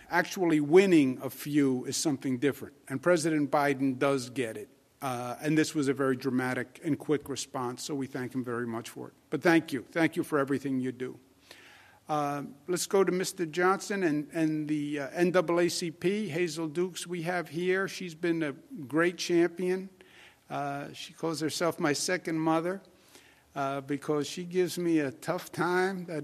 [0.10, 2.74] Actually, winning a few is something different.
[2.88, 4.70] And President Biden does get it.
[5.02, 8.66] Uh, and this was a very dramatic and quick response, so we thank him very
[8.66, 9.14] much for it.
[9.30, 9.84] But thank you.
[9.92, 11.20] Thank you for everything you do.
[12.08, 13.50] Uh, let's go to Mr.
[13.52, 17.90] Johnson and, and the uh, NAACP, Hazel Dukes, we have here.
[17.90, 18.54] She's been a
[18.88, 19.90] great champion.
[20.50, 22.82] Uh, she calls herself my second mother
[23.54, 26.24] uh, because she gives me a tough time that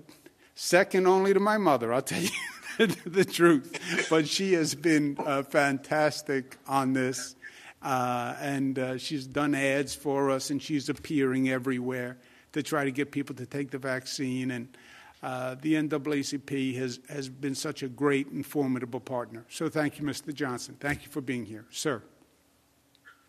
[0.57, 2.21] second only to my mother, I'll tell
[2.79, 4.07] you the truth.
[4.09, 7.35] But she has been uh, fantastic on this.
[7.81, 12.17] Uh, and uh, she's done ads for us, and she's appearing everywhere
[12.53, 14.51] to try to get people to take the vaccine.
[14.51, 14.77] And
[15.21, 19.45] uh, the NAACP has, has been such a great and formidable partner.
[19.49, 20.33] So thank you, Mr.
[20.33, 20.75] Johnson.
[20.79, 22.01] Thank you for being here, sir.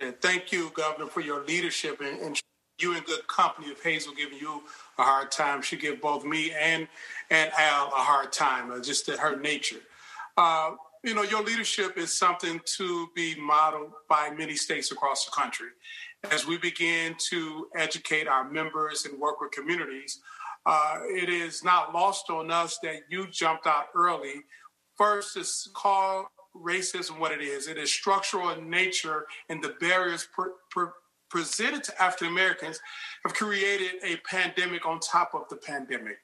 [0.00, 2.40] And thank you, Governor, for your leadership and, and
[2.78, 4.62] you in good company of Hazel giving you
[4.98, 5.62] a hard time.
[5.62, 6.88] She gave both me and
[7.30, 9.80] and Al a hard time, uh, just her nature.
[10.37, 10.72] Uh,
[11.04, 15.68] you know, your leadership is something to be modeled by many states across the country.
[16.30, 20.20] As we begin to educate our members and work with communities,
[20.66, 24.42] uh, it is not lost on us that you jumped out early.
[24.96, 27.68] First, is call racism what it is.
[27.68, 30.92] It is structural in nature, and the barriers per, per,
[31.28, 32.80] presented to African Americans
[33.24, 36.18] have created a pandemic on top of the pandemic.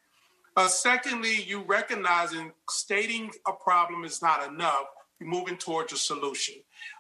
[0.57, 4.85] Uh, secondly, you recognizing stating a problem is not enough.
[5.21, 6.57] You're moving towards a solution.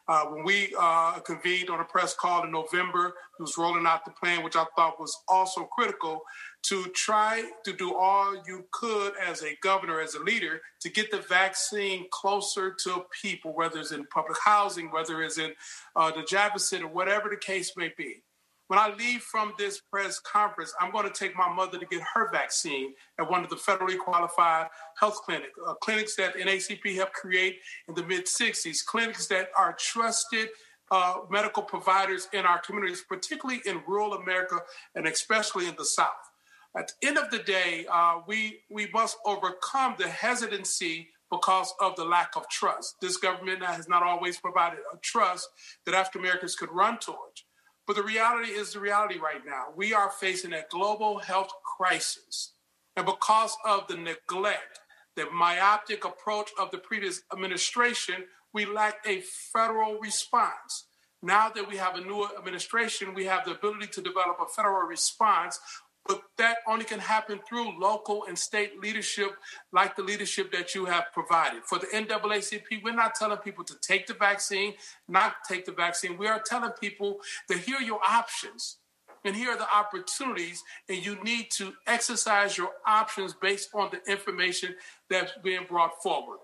[0.08, 4.04] Uh, when we uh, convened on a press call in November, he was rolling out
[4.04, 6.22] the plan, which I thought was also critical
[6.64, 11.10] to try to do all you could as a governor, as a leader, to get
[11.10, 15.52] the vaccine closer to people, whether it's in public housing, whether it's in
[15.94, 18.22] uh, the Javits Center, whatever the case may be.
[18.68, 22.00] When I leave from this press conference, I'm going to take my mother to get
[22.14, 27.12] her vaccine at one of the federally qualified health clinics, uh, clinics that NAACP helped
[27.12, 30.48] create in the mid 60s, clinics that are trusted
[30.90, 34.58] uh, medical providers in our communities, particularly in rural America
[34.94, 36.30] and especially in the South.
[36.76, 41.94] At the end of the day, uh, we, we must overcome the hesitancy because of
[41.96, 42.96] the lack of trust.
[43.00, 45.48] This government has not always provided a trust
[45.86, 47.44] that African Americans could run towards.
[47.86, 49.66] But the reality is the reality right now.
[49.76, 52.52] We are facing a global health crisis.
[52.96, 54.80] And because of the neglect,
[55.16, 60.86] the myopic approach of the previous administration, we lack a federal response.
[61.22, 64.86] Now that we have a new administration, we have the ability to develop a federal
[64.86, 65.58] response
[66.06, 69.36] but that only can happen through local and state leadership,
[69.72, 71.64] like the leadership that you have provided.
[71.64, 74.74] For the NAACP, we're not telling people to take the vaccine,
[75.08, 76.18] not take the vaccine.
[76.18, 78.78] We are telling people that here are your options
[79.24, 84.12] and here are the opportunities, and you need to exercise your options based on the
[84.12, 84.74] information
[85.08, 86.40] that's being brought forward.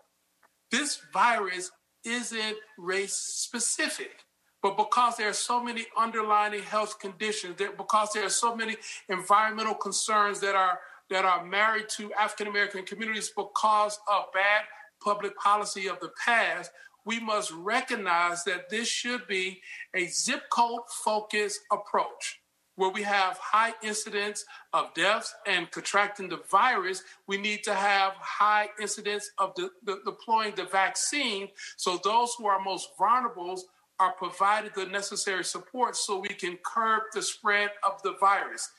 [0.70, 1.70] This virus
[2.04, 4.24] isn't race specific.
[4.62, 8.76] But because there are so many underlying health conditions, that because there are so many
[9.08, 14.62] environmental concerns that are that are married to African American communities because of bad
[15.02, 16.70] public policy of the past,
[17.04, 19.60] we must recognize that this should be
[19.94, 22.40] a zip code focused approach
[22.80, 28.14] where we have high incidence of deaths and contracting the virus, we need to have
[28.14, 31.48] high incidence of the, the, deploying the vaccine.
[31.76, 33.62] So those who are most vulnerable
[34.00, 38.70] are provided the necessary support so we can curb the spread of the virus.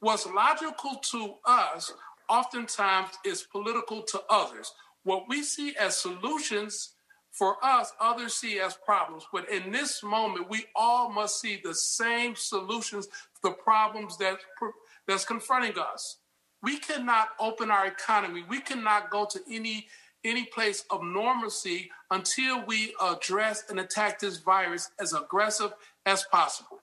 [0.00, 1.92] What's logical to us
[2.28, 4.72] oftentimes is political to others.
[5.02, 6.90] What we see as solutions
[7.32, 9.24] for us, others see as problems.
[9.32, 13.08] But in this moment, we all must see the same solutions
[13.42, 14.38] the problems that,
[15.06, 16.18] that's confronting us.
[16.62, 18.44] We cannot open our economy.
[18.48, 19.86] We cannot go to any
[20.24, 25.72] any place of normalcy until we address and attack this virus as aggressive
[26.06, 26.80] as possible.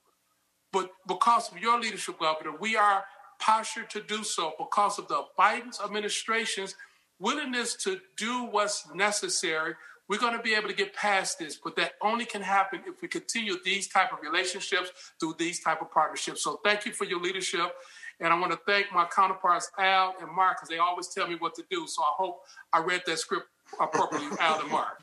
[0.72, 3.06] But because of your leadership, Governor, we are
[3.40, 6.76] postured to do so because of the Biden administration's
[7.20, 9.74] willingness to do what's necessary.
[10.08, 13.02] We're going to be able to get past this, but that only can happen if
[13.02, 16.44] we continue these type of relationships through these type of partnerships.
[16.44, 17.74] So thank you for your leadership.
[18.20, 21.36] And I want to thank my counterparts, Al and Marc, because they always tell me
[21.36, 21.86] what to do.
[21.88, 23.48] So I hope I read that script
[23.80, 25.02] appropriately, Al and Marc.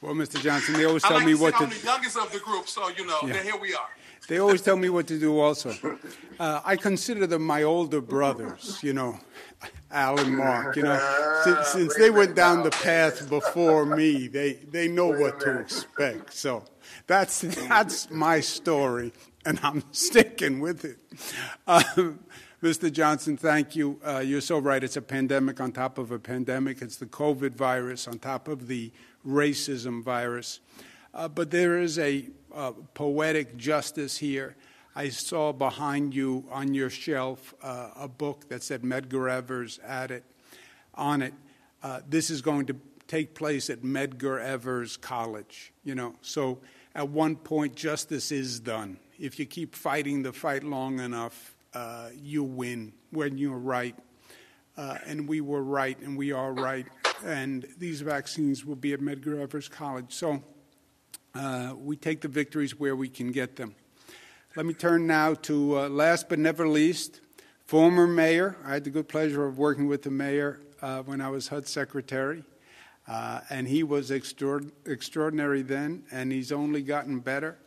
[0.00, 0.38] Well, Mr.
[0.40, 1.60] Johnson, they always tell like me what to.
[1.60, 1.64] Do.
[1.64, 3.18] I'm the youngest of the group, so you know.
[3.24, 3.42] Yeah.
[3.42, 3.88] here we are.
[4.28, 5.38] They always tell me what to do.
[5.38, 5.74] Also,
[6.38, 8.80] uh, I consider them my older brothers.
[8.82, 9.18] You know,
[9.90, 10.76] Al and Marc.
[10.76, 15.40] You know, since, since they went down the path before me, they they know what
[15.40, 16.34] to expect.
[16.34, 16.64] So
[17.06, 19.12] that's that's my story,
[19.44, 20.98] and I'm sticking with it.
[21.66, 22.20] Um,
[22.62, 22.90] Mr.
[22.90, 24.00] Johnson, thank you.
[24.02, 24.82] Uh, you're so right.
[24.82, 26.80] It's a pandemic on top of a pandemic.
[26.80, 28.90] It's the COVID virus on top of the
[29.26, 30.60] racism virus.
[31.12, 34.56] Uh, but there is a uh, poetic justice here.
[34.96, 40.10] I saw behind you on your shelf uh, a book that said Medgar Evers at
[40.10, 40.24] it,
[40.94, 41.34] on it.
[41.82, 42.76] Uh, this is going to
[43.08, 45.72] take place at Medgar Evers College.
[45.84, 46.60] You know, so
[46.94, 48.98] at one point, justice is done.
[49.18, 53.94] If you keep fighting the fight long enough, uh, you win when you're right.
[54.76, 56.86] Uh, and we were right, and we are right.
[57.24, 60.12] And these vaccines will be at Medgar Evers College.
[60.12, 60.42] So
[61.34, 63.76] uh, we take the victories where we can get them.
[64.56, 67.20] Let me turn now to uh, last but never least,
[67.66, 68.56] former mayor.
[68.64, 71.68] I had the good pleasure of working with the mayor uh, when I was HUD
[71.68, 72.42] secretary.
[73.06, 77.58] Uh, and he was extraordinary then, and he's only gotten better.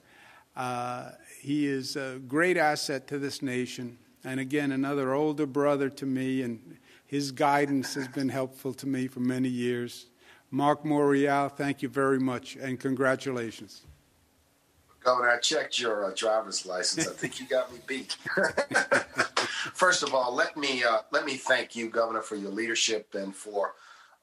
[0.56, 6.06] Uh, he is a great asset to this nation, and again, another older brother to
[6.06, 10.08] me, and his guidance has been helpful to me for many years.
[10.52, 13.84] Marc Morial, thank you very much, and congratulations.
[15.04, 17.08] Governor, I checked your uh, driver's license.
[17.08, 18.18] I think you got me beat.
[19.74, 23.34] First of all, let me uh, let me thank you, Governor, for your leadership and
[23.34, 23.76] for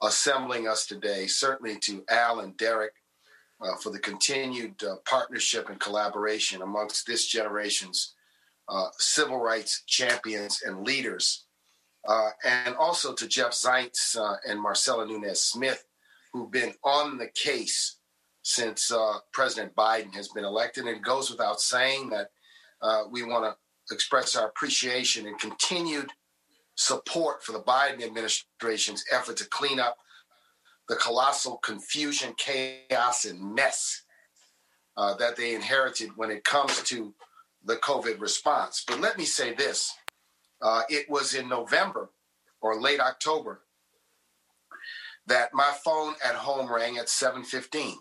[0.03, 1.27] assembling us today.
[1.27, 2.93] Certainly to Al and Derrick
[3.61, 8.15] uh, for the continued uh, partnership and collaboration amongst this generation's
[8.69, 11.47] uh, civil rights champions and leaders.
[12.07, 15.85] Uh, and also to Jeff Zients uh, and Marcella Nunez Smith,
[16.33, 17.97] who've been on the case
[18.43, 20.85] since uh, President Biden has been elected.
[20.85, 22.31] And it goes without saying that
[23.11, 26.11] we want to express our appreciation and continued
[26.75, 29.97] support for the Biden administration's effort to clean up
[30.89, 34.03] the colossal confusion, chaos, and mess
[34.97, 37.15] uh, that they inherited when it comes to
[37.65, 38.85] the COVID response.
[38.87, 39.93] But let me say this
[40.63, 42.11] uh, it was in November
[42.61, 43.63] or late October
[45.27, 47.95] that my phone at home rang at 7:15,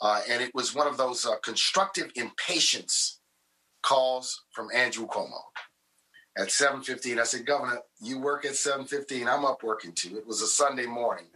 [0.00, 3.20] uh, and it was one of those uh, constructive impatience
[3.82, 5.40] calls from Andrew Cuomo
[6.36, 7.20] at 7:15.
[7.20, 9.28] I said, "Governor, you work at 7:15.
[9.28, 11.30] I'm up working too." It was a Sunday morning,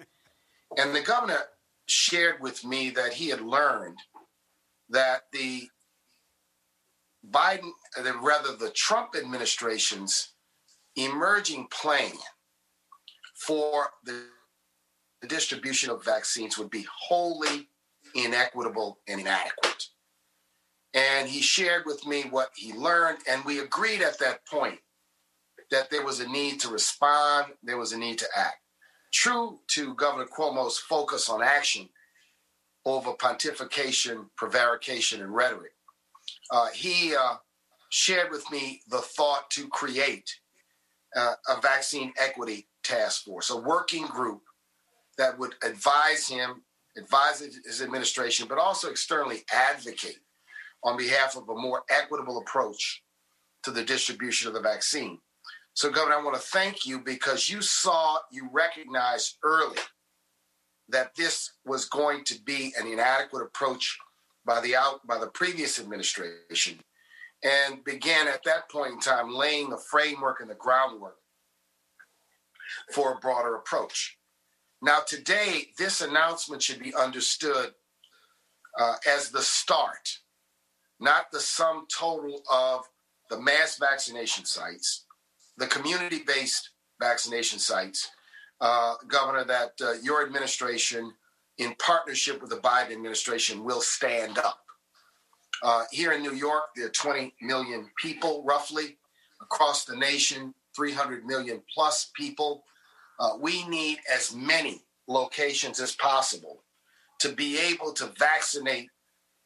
[0.77, 1.41] and the governor
[1.87, 3.99] shared with me that he had learned
[4.89, 5.69] that the
[7.29, 10.33] Biden, uh, rather the Trump administration's
[10.97, 12.13] emerging plan
[13.35, 14.25] for the
[15.27, 17.69] distribution of vaccines would be wholly
[18.15, 19.89] inequitable and inadequate.
[20.95, 24.79] And he shared with me what he learned, and we agreed at that point
[25.71, 28.57] that there was a need to respond, there was a need to act.
[29.13, 31.89] True to Governor Cuomo's focus on action
[32.85, 35.73] over pontification, prevarication, and rhetoric,
[36.51, 37.35] uh, he uh,
[37.91, 40.31] shared with me the thought to create
[41.17, 44.43] uh, a vaccine equity task force, a working group
[45.19, 46.63] that would advise him,
[46.97, 50.21] advise his administration, but also externally advocate
[50.83, 53.03] on behalf of a more equitable approach
[53.63, 55.19] to the distribution of the vaccine.
[55.75, 59.79] So, Governor, I want to thank you because you saw, you recognized early
[60.89, 63.99] that this was going to be an inadequate approach
[64.45, 66.81] by the out by the previous administration
[67.43, 71.17] and began at that point in time laying the framework and the groundwork
[72.93, 74.19] for a broader approach.
[74.83, 77.73] Now, today, this announcement should be understood
[78.79, 80.19] uh, as the start,
[80.99, 82.83] not the sum total of
[83.29, 85.07] the mass vaccination sites,
[85.61, 88.11] the community based vaccination sites,
[88.61, 91.13] uh, Governor, that uh, your administration
[91.59, 94.61] in partnership with the Biden administration, will stand up.
[95.63, 98.97] Uh, here in New York, there are 20 million people roughly
[99.43, 102.65] across the nation, 300 million plus people.
[103.19, 106.63] Uh, we need as many locations as possible
[107.19, 108.89] to be able to vaccinate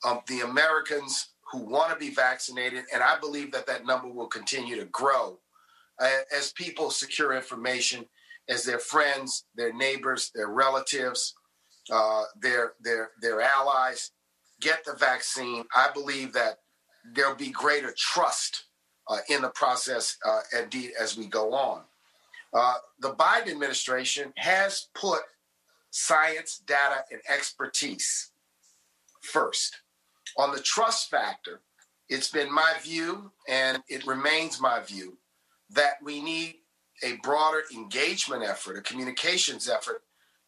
[0.06, 2.84] um, the Americans who want to be vaccinated.
[2.94, 5.40] And I believe that that number will continue to grow
[6.00, 8.04] as people secure information,
[8.48, 11.34] as their friends, their neighbors, their relatives,
[11.90, 14.10] uh, their their their allies
[14.60, 16.58] get the vaccine, I believe that
[17.12, 18.64] there'll be greater trust
[19.08, 21.82] uh, in the process, uh, indeed, as we go on.
[22.54, 25.20] Uh, the Biden administration has put
[25.90, 28.30] science, data, and expertise
[29.20, 29.76] first.
[30.38, 31.60] On the trust factor,
[32.08, 35.18] it's been my view, and it remains my view,
[35.70, 36.56] that we need
[37.02, 40.02] a broader engagement effort, a communications effort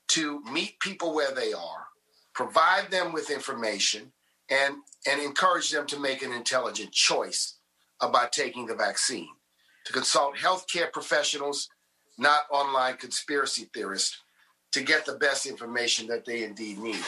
[0.08, 1.86] to meet people where they are,
[2.34, 4.12] provide them with information,
[4.50, 4.76] and,
[5.08, 7.58] and encourage them to make an intelligent choice
[8.00, 9.28] about taking the vaccine,
[9.84, 11.68] to consult healthcare professionals,
[12.18, 14.22] not online conspiracy theorists,
[14.72, 17.02] to get the best information that they indeed need.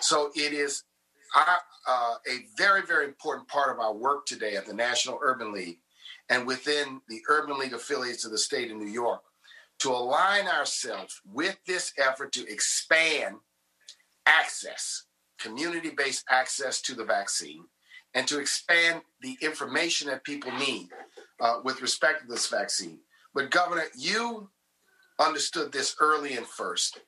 [0.00, 0.84] So it is
[1.34, 1.46] our,
[1.86, 5.78] uh, a very, very important part of our work today at the National Urban League
[6.28, 9.22] and within the Urban League affiliates of the state of New York
[9.80, 13.36] to align ourselves with this effort to expand
[14.26, 15.04] access,
[15.38, 17.64] community based access to the vaccine,
[18.14, 20.88] and to expand the information that people need
[21.40, 22.98] uh, with respect to this vaccine.
[23.34, 24.50] But, Governor, you
[25.18, 27.00] understood this early and first,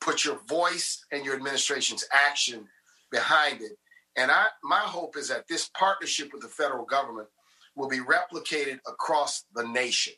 [0.00, 2.66] put your voice and your administration's action
[3.10, 3.78] behind it.
[4.16, 7.28] And I, my hope is that this partnership with the federal government
[7.76, 10.12] will be replicated across the nation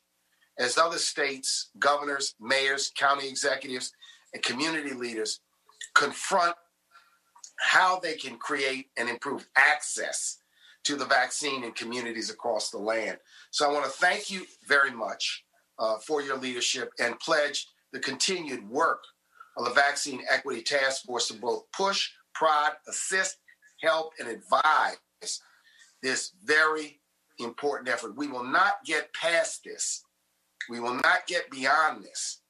[0.59, 3.93] as other states, governors, mayors, county executives,
[4.33, 5.41] and community leaders
[5.95, 6.55] confront
[7.59, 10.39] how they can create and improve access
[10.85, 13.19] to the vaccine in communities across the land.
[13.51, 15.45] So I want to thank you very much
[15.79, 19.03] uh, for your leadership and pledge the continued work
[19.57, 23.39] of the Vaccine Equity Task Force to both push, prod, assist,
[23.81, 25.41] help, and advise
[26.03, 27.01] this very
[27.39, 28.17] important effort.
[28.17, 30.03] We will not get past this
[30.69, 32.41] we will not get beyond this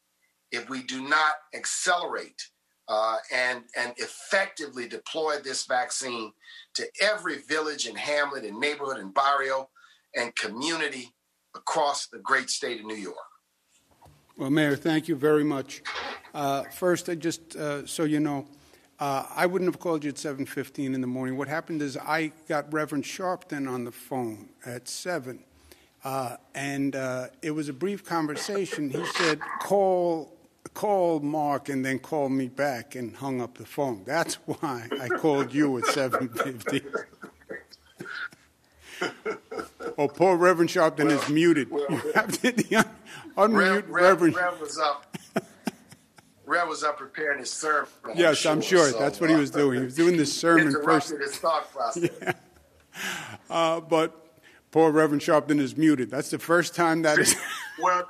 [0.50, 2.48] if we do not accelerate
[2.88, 6.32] uh, and, and effectively deploy this vaccine
[6.74, 9.68] to every village and hamlet and neighborhood and barrio
[10.14, 11.12] and community
[11.54, 13.16] across the great state of New York.
[14.38, 15.82] Well, Mayor, thank you very much.
[16.32, 18.46] Uh, first, I just uh, so you know,
[18.98, 21.36] uh, I wouldn't have called you at 7:15 in the morning.
[21.36, 25.44] What happened is I got Reverend Sharpton on the phone at seven,
[26.04, 28.90] uh, and uh, it was a brief conversation.
[28.90, 30.32] He said, "Call,
[30.74, 34.02] call Marc, and then call me back," and hung up the phone.
[34.06, 36.84] That's why I called you at 7:15.
[39.98, 41.70] Oh, poor Reverend Sharpton Well, is muted.
[41.70, 42.84] well, You have to un-
[43.36, 44.36] unmute Rev, Rev, Reverend.
[44.36, 45.16] Rev was up.
[46.46, 47.88] Rev was up preparing his sermon.
[48.14, 48.90] yes, I'm sure.
[48.90, 49.80] so, That's what he was doing.
[49.80, 51.10] He was doing this sermon first.
[51.10, 52.08] His thought process.
[53.50, 54.40] Uh, but
[54.70, 56.10] poor Reverend Sharpton is muted.
[56.10, 57.36] That's the first time that is.
[57.78, 58.08] Well,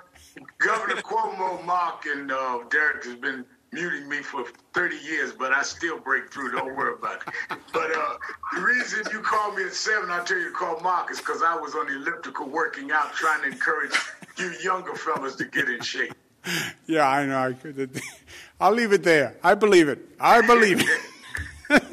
[0.59, 5.63] Governor Cuomo, Marc, and uh, Derrick has been muting me for 30 years, but I
[5.63, 6.53] still break through.
[6.53, 7.59] Don't worry about it.
[7.73, 8.17] But uh,
[8.55, 11.43] the reason you called me at 7, I tell you to call Marc, is because
[11.43, 13.91] I was on the elliptical working out, trying to encourage
[14.39, 16.15] you younger fellas to get in shape.
[16.87, 17.39] yeah, I know.
[17.39, 18.01] I could.
[18.61, 19.37] I'll leave it there.
[19.43, 19.99] I believe it.
[20.21, 20.83] I believe
[21.71, 21.83] it.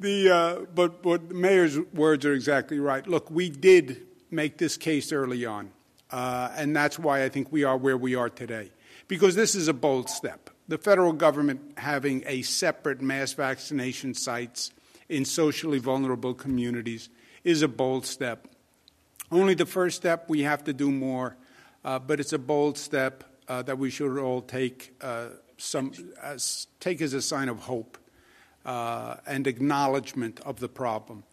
[0.00, 3.06] the uh, but but the mayor's words are exactly right.
[3.06, 5.70] Look, we did make this case early on,
[6.10, 8.70] uh, and that's why I think we are where we are today.
[9.06, 10.50] Because this is a bold step.
[10.66, 14.70] The federal government having a separate mass vaccination sites
[15.10, 17.10] in socially vulnerable communities
[17.44, 18.48] is a bold step.
[19.30, 20.28] Only the first step.
[20.28, 21.36] We have to do more,
[21.84, 25.28] but it's a bold step uh, that we should all take uh,
[25.58, 27.98] some as, take as a sign of hope
[28.64, 31.24] uh, and acknowledgement of the problem.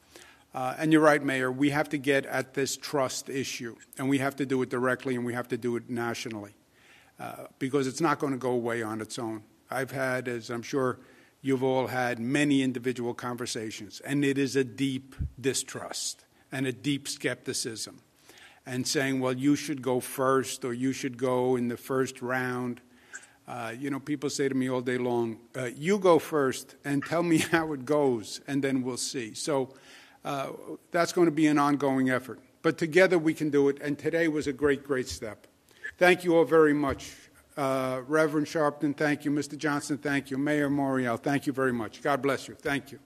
[0.54, 1.50] Uh, and you're right, Mayor.
[1.52, 5.16] We have to get at this trust issue, and we have to do it directly,
[5.16, 6.52] and we have to do it nationally,
[7.20, 9.44] uh, because it's not going to go away on its own.
[9.70, 11.00] I've had, as I'm sure
[11.42, 17.08] you've all had, many individual conversations, and it is a deep distrust and a deep
[17.08, 18.02] skepticism,
[18.66, 22.82] and saying, "Well, you should go first, or you should go in the first round."
[23.48, 27.04] Uh, you know, people say to me all day long, uh, "You go first and
[27.04, 29.74] tell me how it goes, and then we'll see." So
[30.24, 30.50] uh,
[30.92, 32.40] that's going to be an ongoing effort.
[32.62, 35.48] But together we can do it, and today was a great, great step.
[35.98, 37.14] Thank you all very much.
[37.58, 39.32] Uh, Reverend Sharpton, thank you.
[39.32, 39.58] Mr.
[39.58, 40.38] Johnson, thank you.
[40.38, 42.02] Mayor Morial, thank you very much.
[42.02, 42.56] God bless you.
[42.56, 43.00] Thank you.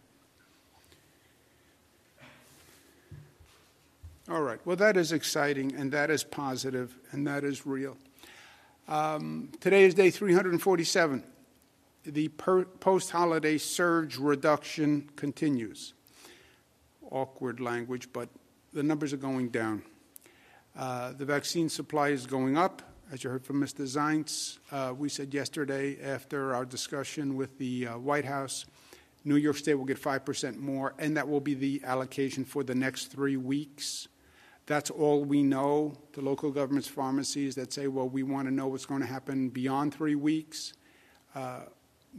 [4.27, 4.59] All right.
[4.65, 7.95] Well, that is exciting, and that is positive, and that is real.
[8.87, 11.23] Um, today is day 347.
[12.05, 15.93] The post holiday surge reduction continues.
[17.11, 18.29] Awkward language, but
[18.73, 19.83] the numbers are going down.
[20.75, 23.83] Uh, the vaccine supply is going up, as you heard from Mr.
[23.83, 24.57] Zients.
[24.71, 28.65] Uh, we said yesterday, after our discussion with the uh, White House,
[29.23, 32.73] New York State will get 5% more, and that will be the allocation for the
[32.73, 34.07] next three weeks.
[34.67, 35.93] That's all we know.
[36.13, 39.49] The local government's pharmacies that say, well, we want to know what's going to happen
[39.49, 40.73] beyond three weeks.
[41.35, 41.61] Uh,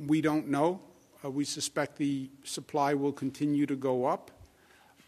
[0.06, 0.80] we don't know.
[1.24, 4.30] Uh, we suspect the supply will continue to go up,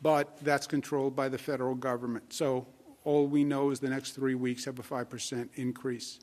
[0.03, 2.32] but that's controlled by the federal government.
[2.32, 2.66] So
[3.05, 6.20] all we know is the next three weeks have a 5% increase.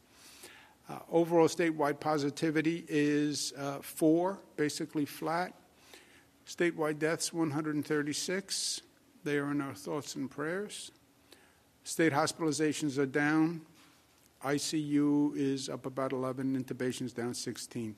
[0.89, 5.53] Uh, overall statewide positivity is uh, four, basically flat.
[6.45, 8.81] Statewide deaths, 136.
[9.23, 10.91] They are in our thoughts and prayers.
[11.85, 13.61] State hospitalizations are down.
[14.43, 17.95] ICU is up about 11, intubations down 16.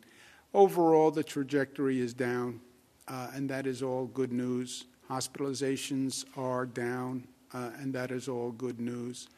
[0.54, 2.60] Overall, the trajectory is down,
[3.08, 4.88] uh, and that is all good news.
[5.10, 9.30] Hospitalizations are down, uh, and that is all good news.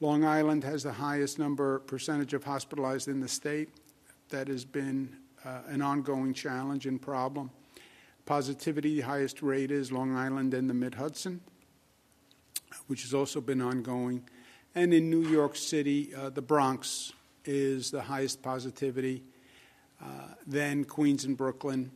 [0.00, 3.70] Long Island has the highest number percentage of hospitalized in the state.
[4.28, 7.50] That has been uh, an ongoing challenge and problem.
[8.26, 11.40] Positivity, highest rate is Long Island and the Mid Hudson
[12.86, 14.22] which has also been ongoing.
[14.74, 17.12] And in New York City, uh, the Bronx
[17.44, 19.22] is the highest positivity,
[20.02, 21.90] uh, then Queens and Brooklyn,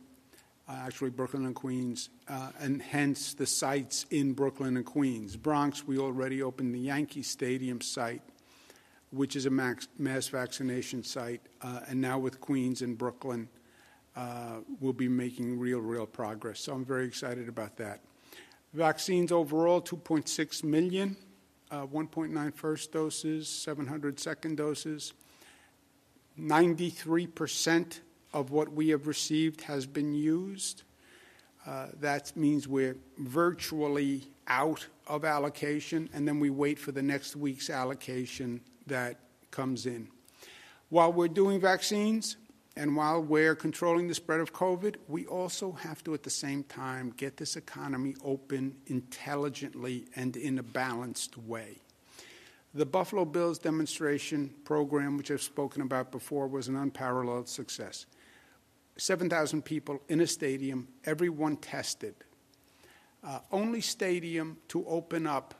[0.67, 5.35] uh, actually Brooklyn and Queens, uh, and hence the sites in Brooklyn and Queens.
[5.35, 8.21] Bronx, we already opened the Yankee Stadium site,
[9.11, 13.49] which is a max, mass vaccination site, uh, and now with Queens and Brooklyn,
[14.15, 16.59] uh, we'll be making real, real progress.
[16.61, 18.01] So I'm very excited about that.
[18.73, 21.17] Vaccines overall, 2.6 million,
[21.71, 25.13] uh, 1.9 first doses, 700 second doses.
[26.39, 27.99] 93%
[28.33, 30.83] of what we have received has been used.
[31.67, 37.35] Uh, that means we're virtually out of allocation, and then we wait for the next
[37.35, 39.19] week's allocation that
[39.51, 40.07] comes in.
[40.89, 42.37] While we're doing vaccines,
[42.75, 46.63] and while we're controlling the spread of COVID, we also have to, at the same
[46.63, 51.77] time, get this economy open intelligently and in a balanced way.
[52.73, 58.05] The Buffalo Bills demonstration program, which I've spoken about before, was an unparalleled success.
[58.95, 62.15] 7,000 people in a stadium, everyone tested.
[63.21, 65.53] Uh, only stadium to open up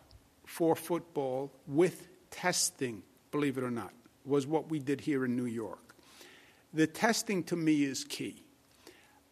[0.45, 3.91] for football with testing, believe it or not,
[4.25, 5.90] was what we did here in New York.
[6.73, 8.43] The testing to me is key.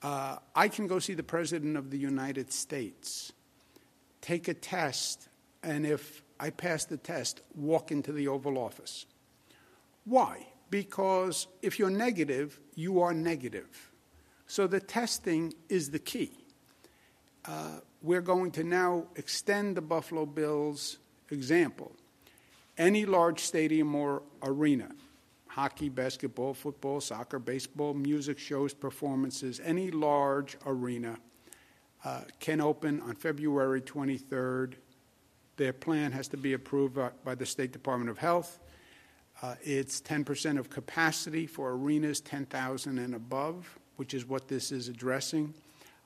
[0.01, 3.33] Uh, I can go see the President of the United States,
[4.21, 5.27] take a test
[5.63, 9.05] and if I pass the test, walk into the Oval Office.
[10.05, 10.47] Why?
[10.69, 13.91] Because if you're negative, you are negative.
[14.47, 16.31] So the testing is the key.
[17.45, 20.97] Uh, we're going to now extend the Buffalo Bills
[21.29, 21.91] example.
[22.77, 24.89] Any large stadium or arena,
[25.59, 31.17] hockey, basketball, football, soccer, baseball, music shows, performances, any large arena
[32.05, 34.75] uh, can open on February 23rd.
[35.57, 38.61] Their plan has to be approved by the State Department of Health.
[39.41, 44.87] Uh, it's 10% of capacity for arenas 10,000 and above, which is what this is
[44.87, 45.53] addressing.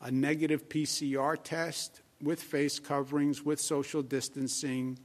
[0.02, 4.98] A negative PCR test with face coverings, with social distancing,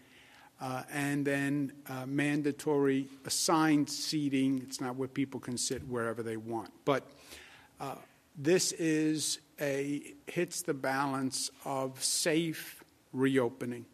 [0.61, 4.61] uh, and then uh, mandatory assigned seating.
[4.65, 6.71] It's not where people can sit wherever they want.
[6.85, 7.09] But
[7.81, 7.95] uh,
[8.37, 12.83] this is a hits the balance of safe
[13.13, 13.85] reopening.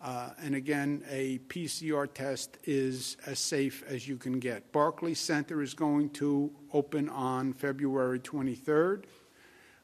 [0.00, 4.70] Uh, and again, a PCR test is as safe as you can get.
[4.70, 9.04] Barclays Center is going to open on February 23rd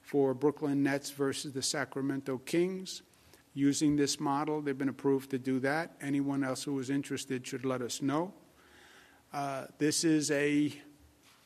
[0.02, 3.02] for Brooklyn Nets versus the Sacramento Kings.
[3.54, 5.92] Using this model, they've been approved to do that.
[6.00, 8.34] Anyone else who is interested should let us know.
[9.32, 10.72] Uh, this is a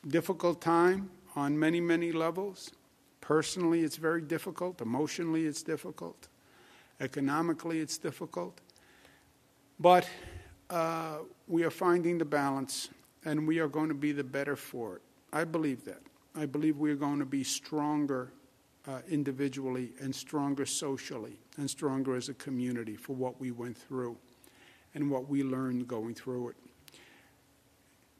[0.07, 2.71] difficult time on many, many levels.
[3.21, 4.81] Personally, it's very difficult.
[4.81, 6.29] Emotionally, it's difficult.
[6.99, 8.59] Economically, it's difficult.
[9.79, 10.09] But
[10.71, 12.89] uh, we are finding the balance,
[13.23, 15.01] and we are going to be the better for it.
[15.31, 16.01] I believe that.
[16.35, 18.31] I believe we are going to be stronger
[18.87, 24.17] uh, individually and stronger socially and stronger as a community for what we went through
[24.95, 26.55] and what we learned going through it.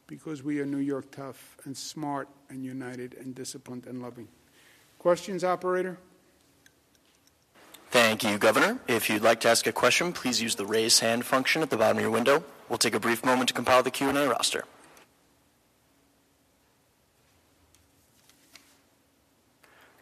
[0.06, 4.28] Because we are New York tough and smart and united and disciplined and loving.
[4.98, 5.98] Questions, operator?
[7.90, 8.78] Thank you, Governor.
[8.86, 11.76] If you'd like to ask a question, please use the raise hand function at the
[11.76, 12.44] bottom of your window.
[12.68, 14.64] We'll take a brief moment to compile the Q&A roster.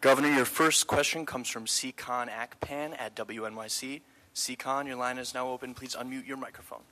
[0.01, 4.01] Governor, your first question comes from Seacon Akpan at WNYC.
[4.33, 5.75] Seacon, your line is now open.
[5.75, 6.83] Please unmute your microphone.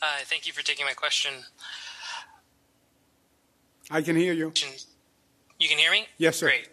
[0.00, 1.32] Hi, thank you for taking my question.
[3.90, 4.52] I can hear you.
[5.58, 6.06] You can hear me?
[6.18, 6.46] Yes, sir.
[6.46, 6.68] Great.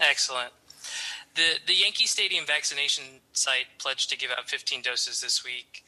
[0.00, 0.50] Excellent.
[1.34, 5.84] The, the Yankee Stadium vaccination site pledged to give out 15 doses this week.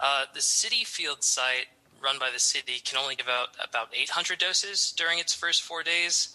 [0.00, 1.66] Uh, the Citi Field site,
[2.02, 5.82] run by the city, can only give out about 800 doses during its first four
[5.82, 6.34] days.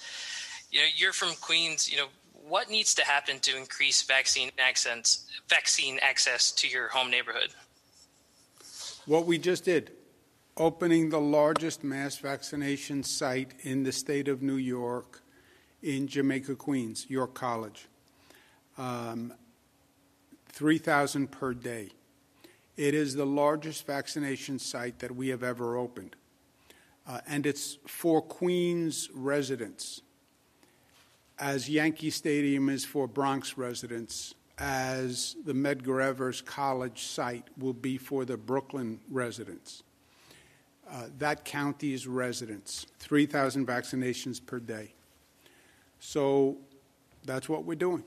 [0.71, 1.89] You know, you're from Queens.
[1.91, 2.07] You know,
[2.47, 7.49] what needs to happen to increase vaccine access, vaccine access to your home neighborhood?
[9.05, 9.91] What we just did,
[10.57, 15.21] opening the largest mass vaccination site in the state of New York
[15.81, 17.87] in Jamaica, Queens, York College.
[18.77, 19.33] Um,
[20.49, 21.89] 3,000 per day.
[22.77, 26.15] It is the largest vaccination site that we have ever opened.
[27.07, 30.01] Uh, and it's for Queens residents,
[31.37, 37.97] as Yankee Stadium is for Bronx residents, as the Medgar Evers College site will be
[37.97, 39.83] for the Brooklyn residents.
[40.89, 44.93] Uh, that county's residents, 3,000 vaccinations per day.
[45.99, 46.57] So
[47.25, 48.03] that's what we're doing.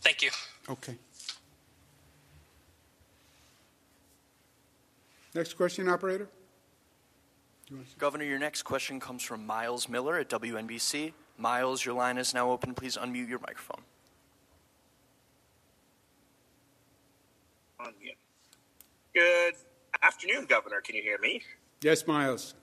[0.00, 0.30] Thank you.
[0.68, 0.96] Okay.
[5.34, 6.28] Next question, operator.
[7.98, 11.12] Governor, your next question comes from Myles Miller at WNBC.
[11.36, 12.74] Myles, your line is now open.
[12.74, 13.82] Please unmute your microphone.
[19.14, 19.54] Good
[20.02, 20.80] afternoon, Governor.
[20.80, 21.42] Can you hear me?
[21.82, 22.54] Yes, Myles.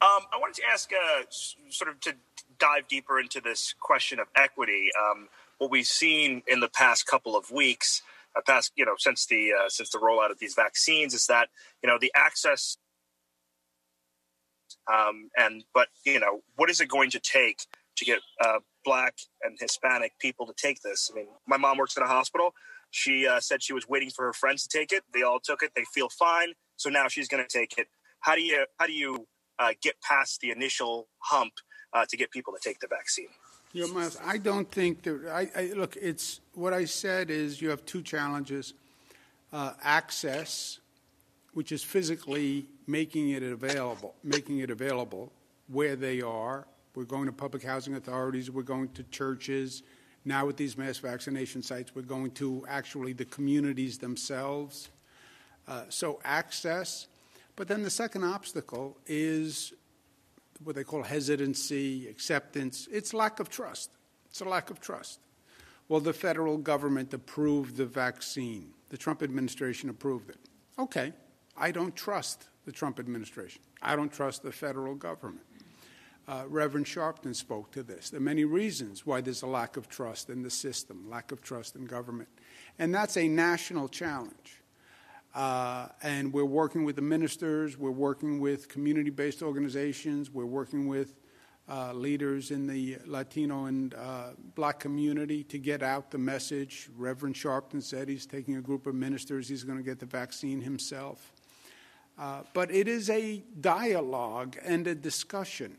[0.00, 2.14] Um, I wanted to ask, uh, sort of, to
[2.58, 4.90] dive deeper into this question of equity.
[5.00, 5.28] Um,
[5.58, 8.02] what we've seen in the past couple of weeks,
[8.36, 11.48] uh, past you know, since the uh, since the rollout of these vaccines, is that
[11.82, 12.76] you know the access,
[14.92, 17.60] um, and but you know, what is it going to take
[17.96, 21.10] to get uh, Black and Hispanic people to take this?
[21.12, 22.52] I mean, my mom works in a hospital.
[22.90, 25.02] She uh, said she was waiting for her friends to take it.
[25.12, 25.72] They all took it.
[25.74, 26.52] They feel fine.
[26.76, 27.88] So now she's going to take it.
[28.20, 29.26] How do you how do you
[29.58, 31.54] uh, get past the initial hump
[31.92, 33.28] uh, to get people to take the vaccine.
[33.76, 35.26] Yeah, Myles, I don't think that.
[35.28, 38.74] I, I, look, it's what I said is you have two challenges:
[39.52, 40.78] uh, access,
[41.52, 45.32] which is physically making it available, making it available
[45.68, 46.66] where they are.
[46.94, 48.50] We're going to public housing authorities.
[48.50, 49.82] We're going to churches.
[50.24, 54.88] Now, with these mass vaccination sites, we're going to actually the communities themselves.
[55.68, 57.06] Uh, so, access
[57.56, 59.72] but then the second obstacle is
[60.62, 62.88] what they call hesitancy, acceptance.
[62.90, 63.90] It's lack of trust.
[64.26, 65.20] It's a lack of trust.
[65.88, 68.72] Well, the federal government approved the vaccine.
[68.88, 70.38] The Trump administration approved it.
[70.78, 71.12] Okay,
[71.56, 73.62] I don't trust the Trump administration.
[73.82, 75.46] I don't trust the federal government.
[76.28, 78.10] Uh, Reverend Sharpton spoke to this.
[78.10, 81.40] There are many reasons why there's a lack of trust in the system, lack of
[81.40, 82.28] trust in government.
[82.80, 84.60] And that's a national challenge.
[85.36, 90.88] Uh, and we're working with the ministers, we're working with community based organizations, we're working
[90.88, 91.20] with
[91.68, 96.88] uh, leaders in the Latino and uh, black community to get out the message.
[96.96, 100.62] Reverend Sharpton said he's taking a group of ministers, he's going to get the vaccine
[100.62, 101.34] himself.
[102.18, 105.76] Uh, but it is a dialogue and a discussion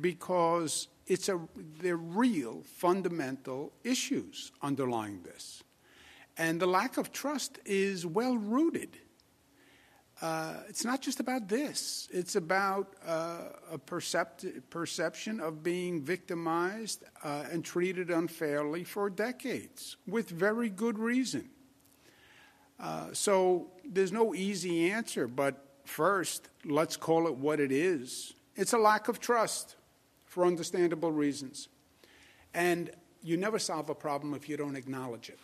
[0.00, 1.38] because it's a,
[1.82, 5.62] they're real fundamental issues underlying this.
[6.38, 8.98] And the lack of trust is well rooted.
[10.22, 12.08] Uh, it's not just about this.
[12.10, 13.38] It's about uh,
[13.72, 20.98] a percept- perception of being victimized uh, and treated unfairly for decades, with very good
[20.98, 21.50] reason.
[22.80, 28.32] Uh, so there's no easy answer, but first, let's call it what it is.
[28.54, 29.76] It's a lack of trust
[30.24, 31.68] for understandable reasons.
[32.54, 32.90] And
[33.22, 35.38] you never solve a problem if you don't acknowledge it.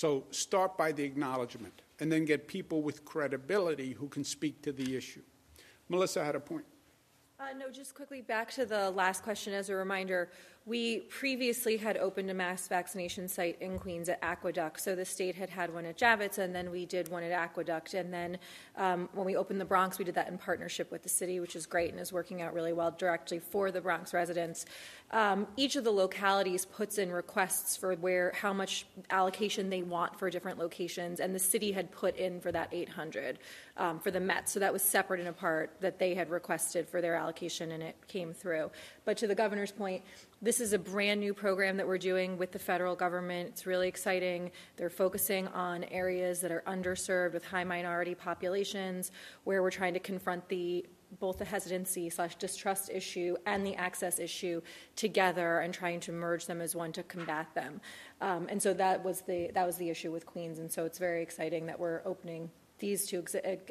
[0.00, 4.72] So start by the acknowledgement and then get people with credibility who can speak to
[4.72, 5.20] the issue.
[5.90, 6.64] Melissa had a point.
[7.38, 10.30] Uh, no, just quickly back to the last question as a reminder.
[10.66, 14.78] We previously had opened a mass vaccination site in Queens at Aqueduct.
[14.80, 17.94] So the state had had one at Javits, and then we did one at Aqueduct.
[17.94, 18.38] And then
[18.76, 21.56] um, when we opened the Bronx, we did that in partnership with the city, which
[21.56, 24.66] is great and is working out really well directly for the Bronx residents.
[25.12, 30.16] Um, each of the localities puts in requests for where how much allocation they want
[30.18, 33.38] for different locations, and the city had put in for that 800
[33.76, 34.48] um, for the Met.
[34.48, 37.96] So that was separate and apart that they had requested for their allocation, and it
[38.06, 38.70] came through.
[39.10, 40.04] But to the governor's point,
[40.40, 43.48] this is a brand new program that we're doing with the federal government.
[43.48, 44.52] It's really exciting.
[44.76, 49.10] They're focusing on areas that are underserved with high minority populations,
[49.42, 50.86] where we're trying to confront the
[51.18, 54.62] both the hesitancy slash distrust issue and the access issue
[54.94, 57.80] together and trying to merge them as one to combat them.
[58.20, 60.60] Um, and so that was the that was the issue with Queens.
[60.60, 62.48] And so it's very exciting that we're opening
[62.78, 63.24] these two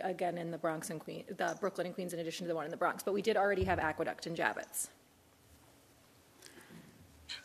[0.04, 2.66] again in the Bronx and Queens, the Brooklyn and Queens, in addition to the one
[2.66, 3.04] in the Bronx.
[3.04, 4.90] But we did already have Aqueduct and Javits.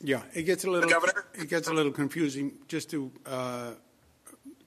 [0.01, 0.91] Yeah, it gets a little
[1.35, 2.53] it gets a little confusing.
[2.68, 3.70] Just to uh,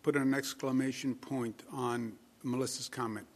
[0.03, 2.13] put an exclamation point on
[2.43, 3.27] Melissa's comment,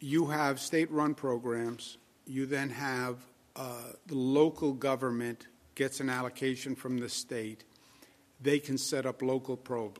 [0.00, 1.98] you have state-run programs.
[2.26, 3.16] You then have
[3.56, 7.64] uh, the local government gets an allocation from the state.
[8.40, 9.94] They can set up local pro-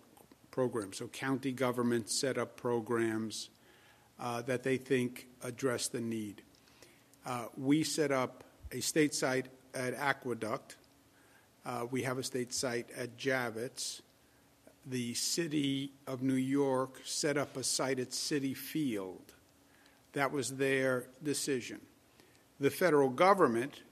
[0.51, 0.99] programs.
[0.99, 3.51] So county governments set up programs
[4.19, 6.43] uh, that they think address the need.
[7.25, 10.77] Uh, we set up a state site at Aqueduct.
[11.65, 14.01] Uh, we have a state site at Javits.
[14.87, 19.35] The city of New York set up a site at Citi Field.
[20.13, 21.81] That was their decision.
[22.59, 23.83] The federal government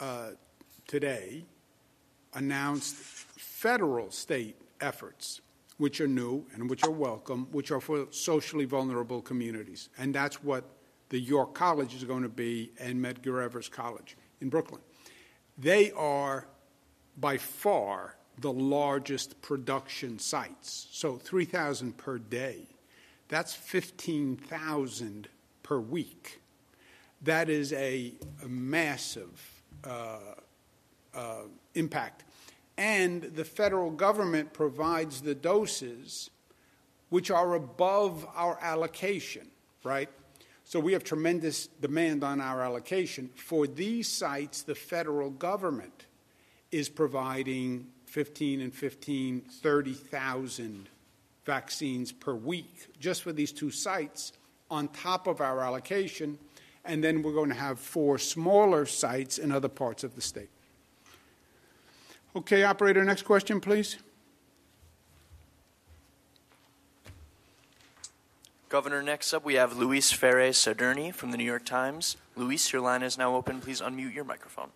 [0.00, 0.30] uh,
[0.86, 1.44] today
[2.34, 5.40] announced federal state efforts
[5.78, 9.88] which are new and which are welcome, which are for socially vulnerable communities.
[9.98, 10.64] And that's what
[11.08, 14.80] the York College is going to be and Medgar Evers College in Brooklyn.
[15.58, 16.46] They are
[17.18, 20.88] by far the largest production sites.
[20.90, 22.66] So 3,000 per day.
[23.28, 25.28] That's 15,000
[25.62, 26.40] per week.
[27.22, 30.18] That is a, a massive uh,
[31.14, 31.42] uh,
[31.74, 32.24] impact
[32.76, 36.30] and the federal government provides the doses
[37.10, 39.46] which are above our allocation,
[39.84, 40.08] right?
[40.64, 43.30] So we have tremendous demand on our allocation.
[43.36, 46.06] For these sites, the federal government
[46.72, 50.88] is providing 15 and 15, 30,000
[51.44, 54.32] vaccines per week just for these two sites
[54.70, 56.38] on top of our allocation.
[56.84, 60.48] And then we're going to have four smaller sites in other parts of the state.
[62.34, 63.98] Okay, operator, next question, please.
[68.70, 72.16] Governor, next up we have Luis Ferre Sadurni from the New York Times.
[72.36, 73.60] Luis, your line is now open.
[73.60, 74.70] Please unmute your microphone.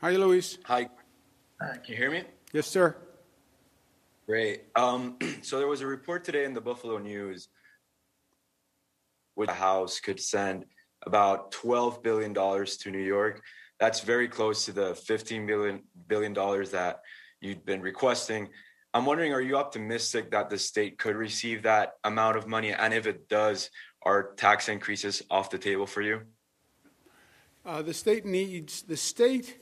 [0.00, 0.58] Hi, Luis.
[0.64, 0.88] Hi.
[1.60, 2.22] Uh, can you hear me?
[2.52, 2.96] Yes, sir.
[4.26, 4.64] Great.
[4.76, 7.48] Um, so there was a report today in the Buffalo News
[9.34, 10.66] which the House could send
[11.06, 13.42] about $12 billion to New York
[13.80, 17.00] that's very close to the 15 billion billion dollars that
[17.40, 18.48] you've been requesting.
[18.94, 22.72] I'm wondering, are you optimistic that the state could receive that amount of money?
[22.72, 23.70] And if it does,
[24.02, 26.22] are tax increases off the table for you?
[27.64, 29.58] Uh, the state needs, the state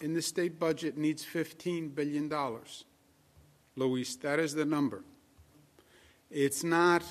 [0.00, 2.32] in the state budget needs $15 billion.
[3.76, 5.04] Luis, that is the number.
[6.30, 7.02] It's not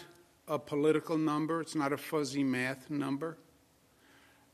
[0.48, 3.38] a political number, it's not a fuzzy math number,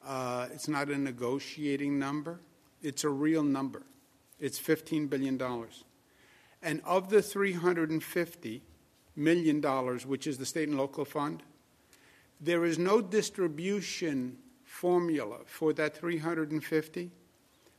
[0.05, 2.41] uh, it's not a negotiating number,
[2.81, 3.83] it's a real number.
[4.39, 5.41] It's $15 billion.
[6.61, 8.61] And of the $350
[9.15, 11.41] million, which is the state and local fund,
[12.41, 17.11] there is no distribution formula for that 350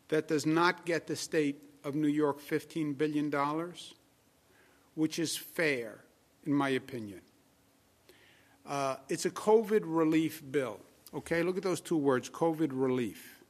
[0.09, 3.33] that does not get the state of New York $15 billion,
[4.95, 6.01] which is fair,
[6.45, 7.21] in my opinion.
[8.67, 10.81] Uh, it's a COVID relief bill.
[11.15, 13.43] Okay, look at those two words COVID relief.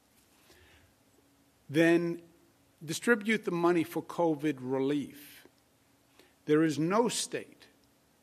[1.69, 2.21] Then
[2.85, 5.47] distribute the money for COVID relief.
[6.45, 7.67] There is no state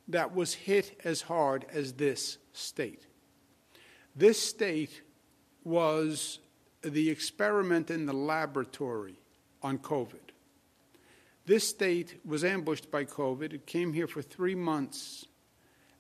[0.08, 3.08] that was hit as hard as this state.
[4.16, 5.02] This state
[5.64, 6.40] was
[6.84, 9.16] the experiment in the laboratory
[9.62, 10.16] on COVID.
[11.46, 13.54] This state was ambushed by COVID.
[13.54, 15.26] It came here for three months,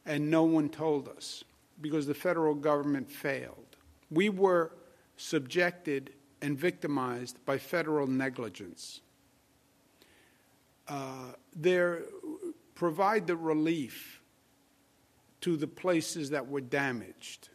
[0.05, 1.43] and no one told us
[1.81, 3.75] because the federal government failed.
[4.09, 4.71] We were
[5.17, 6.11] subjected
[6.41, 9.01] and victimized by federal negligence.
[10.87, 12.03] Uh, there,
[12.75, 14.21] provide the relief
[15.41, 17.49] to the places that were damaged.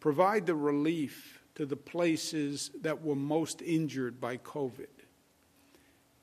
[0.00, 4.86] Provide the relief to the places that were most injured by COVID.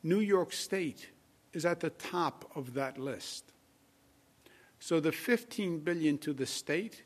[0.04, 1.10] New York State
[1.54, 3.52] is at the top of that list.
[4.80, 7.04] So the 15 billion to the state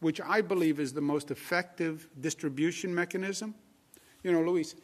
[0.00, 3.54] which I believe is the most effective distribution mechanism.
[4.22, 4.74] You know, Luis,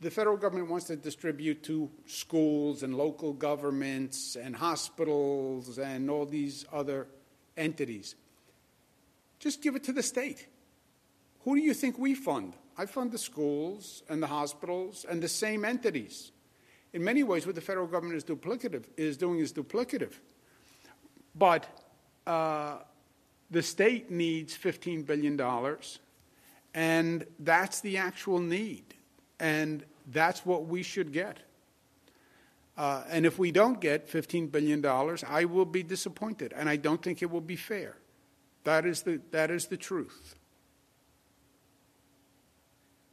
[0.00, 6.26] the federal government wants to distribute to schools and local governments and hospitals and all
[6.26, 7.06] these other
[7.56, 8.16] entities.
[9.38, 10.46] Just give it to the state.
[11.44, 12.54] Who do you think we fund?
[12.76, 16.32] I fund the schools and the hospitals and the same entities.
[16.92, 20.12] In many ways, what the federal government is duplicative is doing is duplicative.
[21.34, 21.66] But
[22.26, 22.78] uh,
[23.50, 25.40] the state needs $15 billion,
[26.74, 28.94] and that's the actual need.
[29.40, 31.38] And that's what we should get.
[32.76, 34.84] Uh, and if we don't get $15 billion,
[35.26, 37.96] I will be disappointed, and I don't think it will be fair.
[38.64, 40.36] That is the, that is the truth.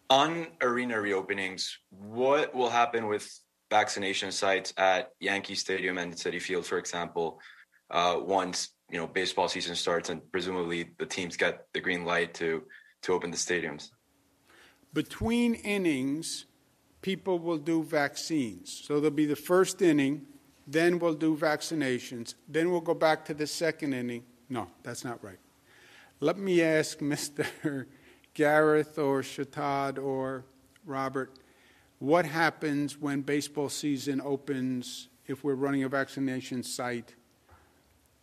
[0.09, 3.29] On arena reopenings, what will happen with
[3.69, 7.39] vaccination sites at Yankee Stadium and Citi Field, for example,
[7.91, 12.33] uh, once you know baseball season starts and presumably the teams get the green light
[12.35, 12.63] to
[13.03, 13.91] to open the stadiums?
[14.93, 16.45] Between innings
[17.01, 18.83] people will do vaccines.
[18.85, 20.25] So there'll be the first inning
[20.67, 24.23] then we'll do vaccinations then we'll go back to the second inning.
[24.49, 25.39] No that's not right.
[26.19, 27.85] Let me ask mr
[28.39, 30.45] gareth or shatad or
[30.85, 31.29] robert
[31.99, 37.15] what happens when baseball season opens if we're running a vaccination site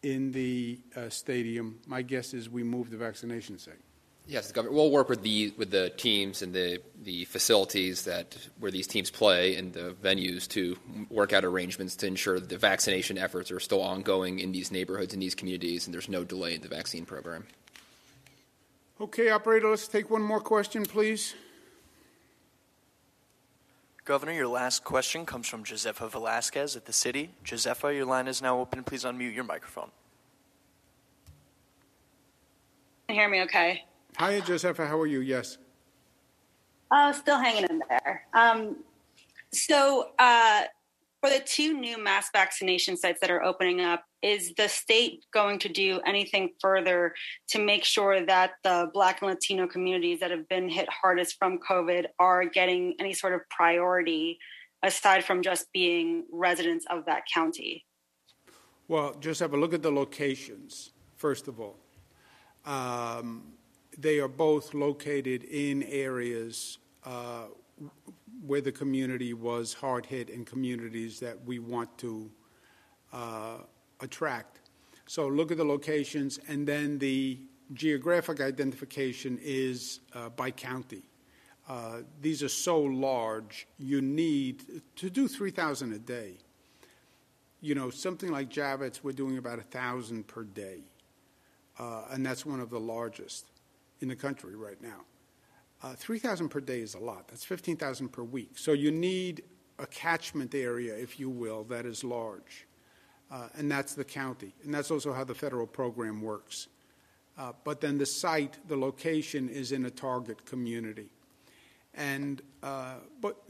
[0.03, 1.79] in the uh, stadium.
[1.87, 3.81] My guess is we move the vaccination site.
[4.27, 4.77] Yes, the government.
[4.77, 9.11] We'll work with the with the teams and the the facilities that where these teams
[9.11, 10.77] play and the venues to
[11.11, 15.13] work out arrangements to ensure that the vaccination efforts are still ongoing in these neighborhoods
[15.13, 17.47] and these communities, and there's no delay in the vaccine program.
[18.99, 21.35] Okay, operator, let's take one more question, please.
[24.07, 27.31] Governor, your last question comes from Josefa Velasquez at the city.
[27.45, 28.83] Josefa, your line is now open.
[28.85, 29.91] Please unmute your microphone.
[33.07, 33.85] Can you hear me okay?
[34.17, 34.89] Hi, Josefa.
[34.89, 35.21] How are you?
[35.21, 35.59] Yes.
[36.91, 38.27] Oh, still hanging in there.
[38.33, 38.77] Um,
[39.53, 40.63] so, uh,
[41.27, 45.59] for the two new mass vaccination sites that are opening up, is the state going
[45.59, 47.15] to do anything further
[47.49, 51.59] to make sure that the Black and Latino communities that have been hit hardest from
[51.59, 54.39] COVID are getting any sort of priority
[54.85, 57.85] aside from just being residents of that county?
[58.87, 61.77] Well, just have a look at the locations, first of all.
[62.65, 63.55] Um,
[63.99, 67.47] they are both located in areas uh,
[68.47, 72.31] where the community was hard hit in communities that we want to
[73.13, 73.59] uh,
[74.01, 74.61] attract.
[75.07, 77.39] So look at the locations, and then the
[77.73, 81.03] geographic identification is uh, by county.
[81.69, 86.35] Uh, these are so large, you need to do 3,000 a day.
[87.61, 90.83] You know, something like Javits, we're doing about 1,000 per day,
[91.79, 93.47] uh, and that's one of the largest
[94.01, 95.01] in the country right now.
[95.83, 97.29] Uh, 3,000 per day is a lot.
[97.29, 98.53] That's 15,000 per week.
[98.57, 99.43] So you need
[99.79, 102.67] a catchment area, if you will, that is large.
[103.31, 104.55] Uh, and that's the county.
[104.65, 106.69] And that's also how the federal program works.
[107.37, 111.11] Uh, but then the site, the location is in a target community.
[111.95, 113.43] And, uh, but,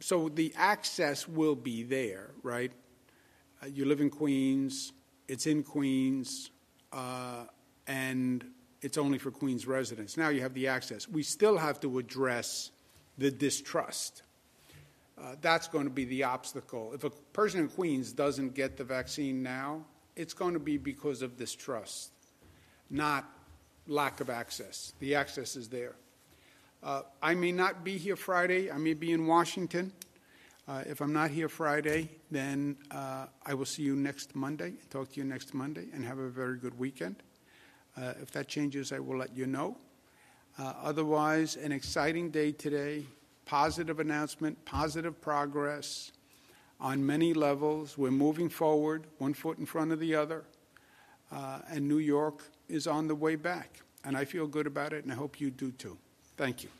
[0.00, 2.72] so the access will be there, right?
[3.62, 4.92] Uh, you live in Queens,
[5.28, 6.50] it's in Queens,
[6.92, 7.44] uh,
[7.86, 8.44] and
[8.82, 10.16] it's only for Queens residents.
[10.16, 11.08] Now you have the access.
[11.08, 12.70] We still have to address
[13.16, 14.22] the distrust.
[15.16, 16.92] Uh, that's going to be the obstacle.
[16.92, 19.84] If a person in Queens doesn't get the vaccine now,
[20.16, 22.10] it's going to be because of distrust,
[22.90, 23.24] not
[23.86, 24.92] lack of access.
[24.98, 25.94] The access is there.
[26.82, 28.70] Uh, I may not be here Friday.
[28.70, 29.92] I may be in Washington.
[30.66, 35.12] Uh, if I'm not here Friday, then uh, I will see you next Monday, talk
[35.12, 37.16] to you next Monday, and have a very good weekend.
[37.96, 39.76] Uh, if that changes, I will let you know.
[40.58, 43.04] Uh, otherwise, an exciting day today,
[43.44, 46.12] positive announcement, positive progress
[46.80, 47.96] on many levels.
[47.96, 50.44] We're moving forward, one foot in front of the other,
[51.30, 53.80] uh, and New York is on the way back.
[54.04, 55.96] And I feel good about it, and I hope you do too.
[56.36, 56.70] Thank you.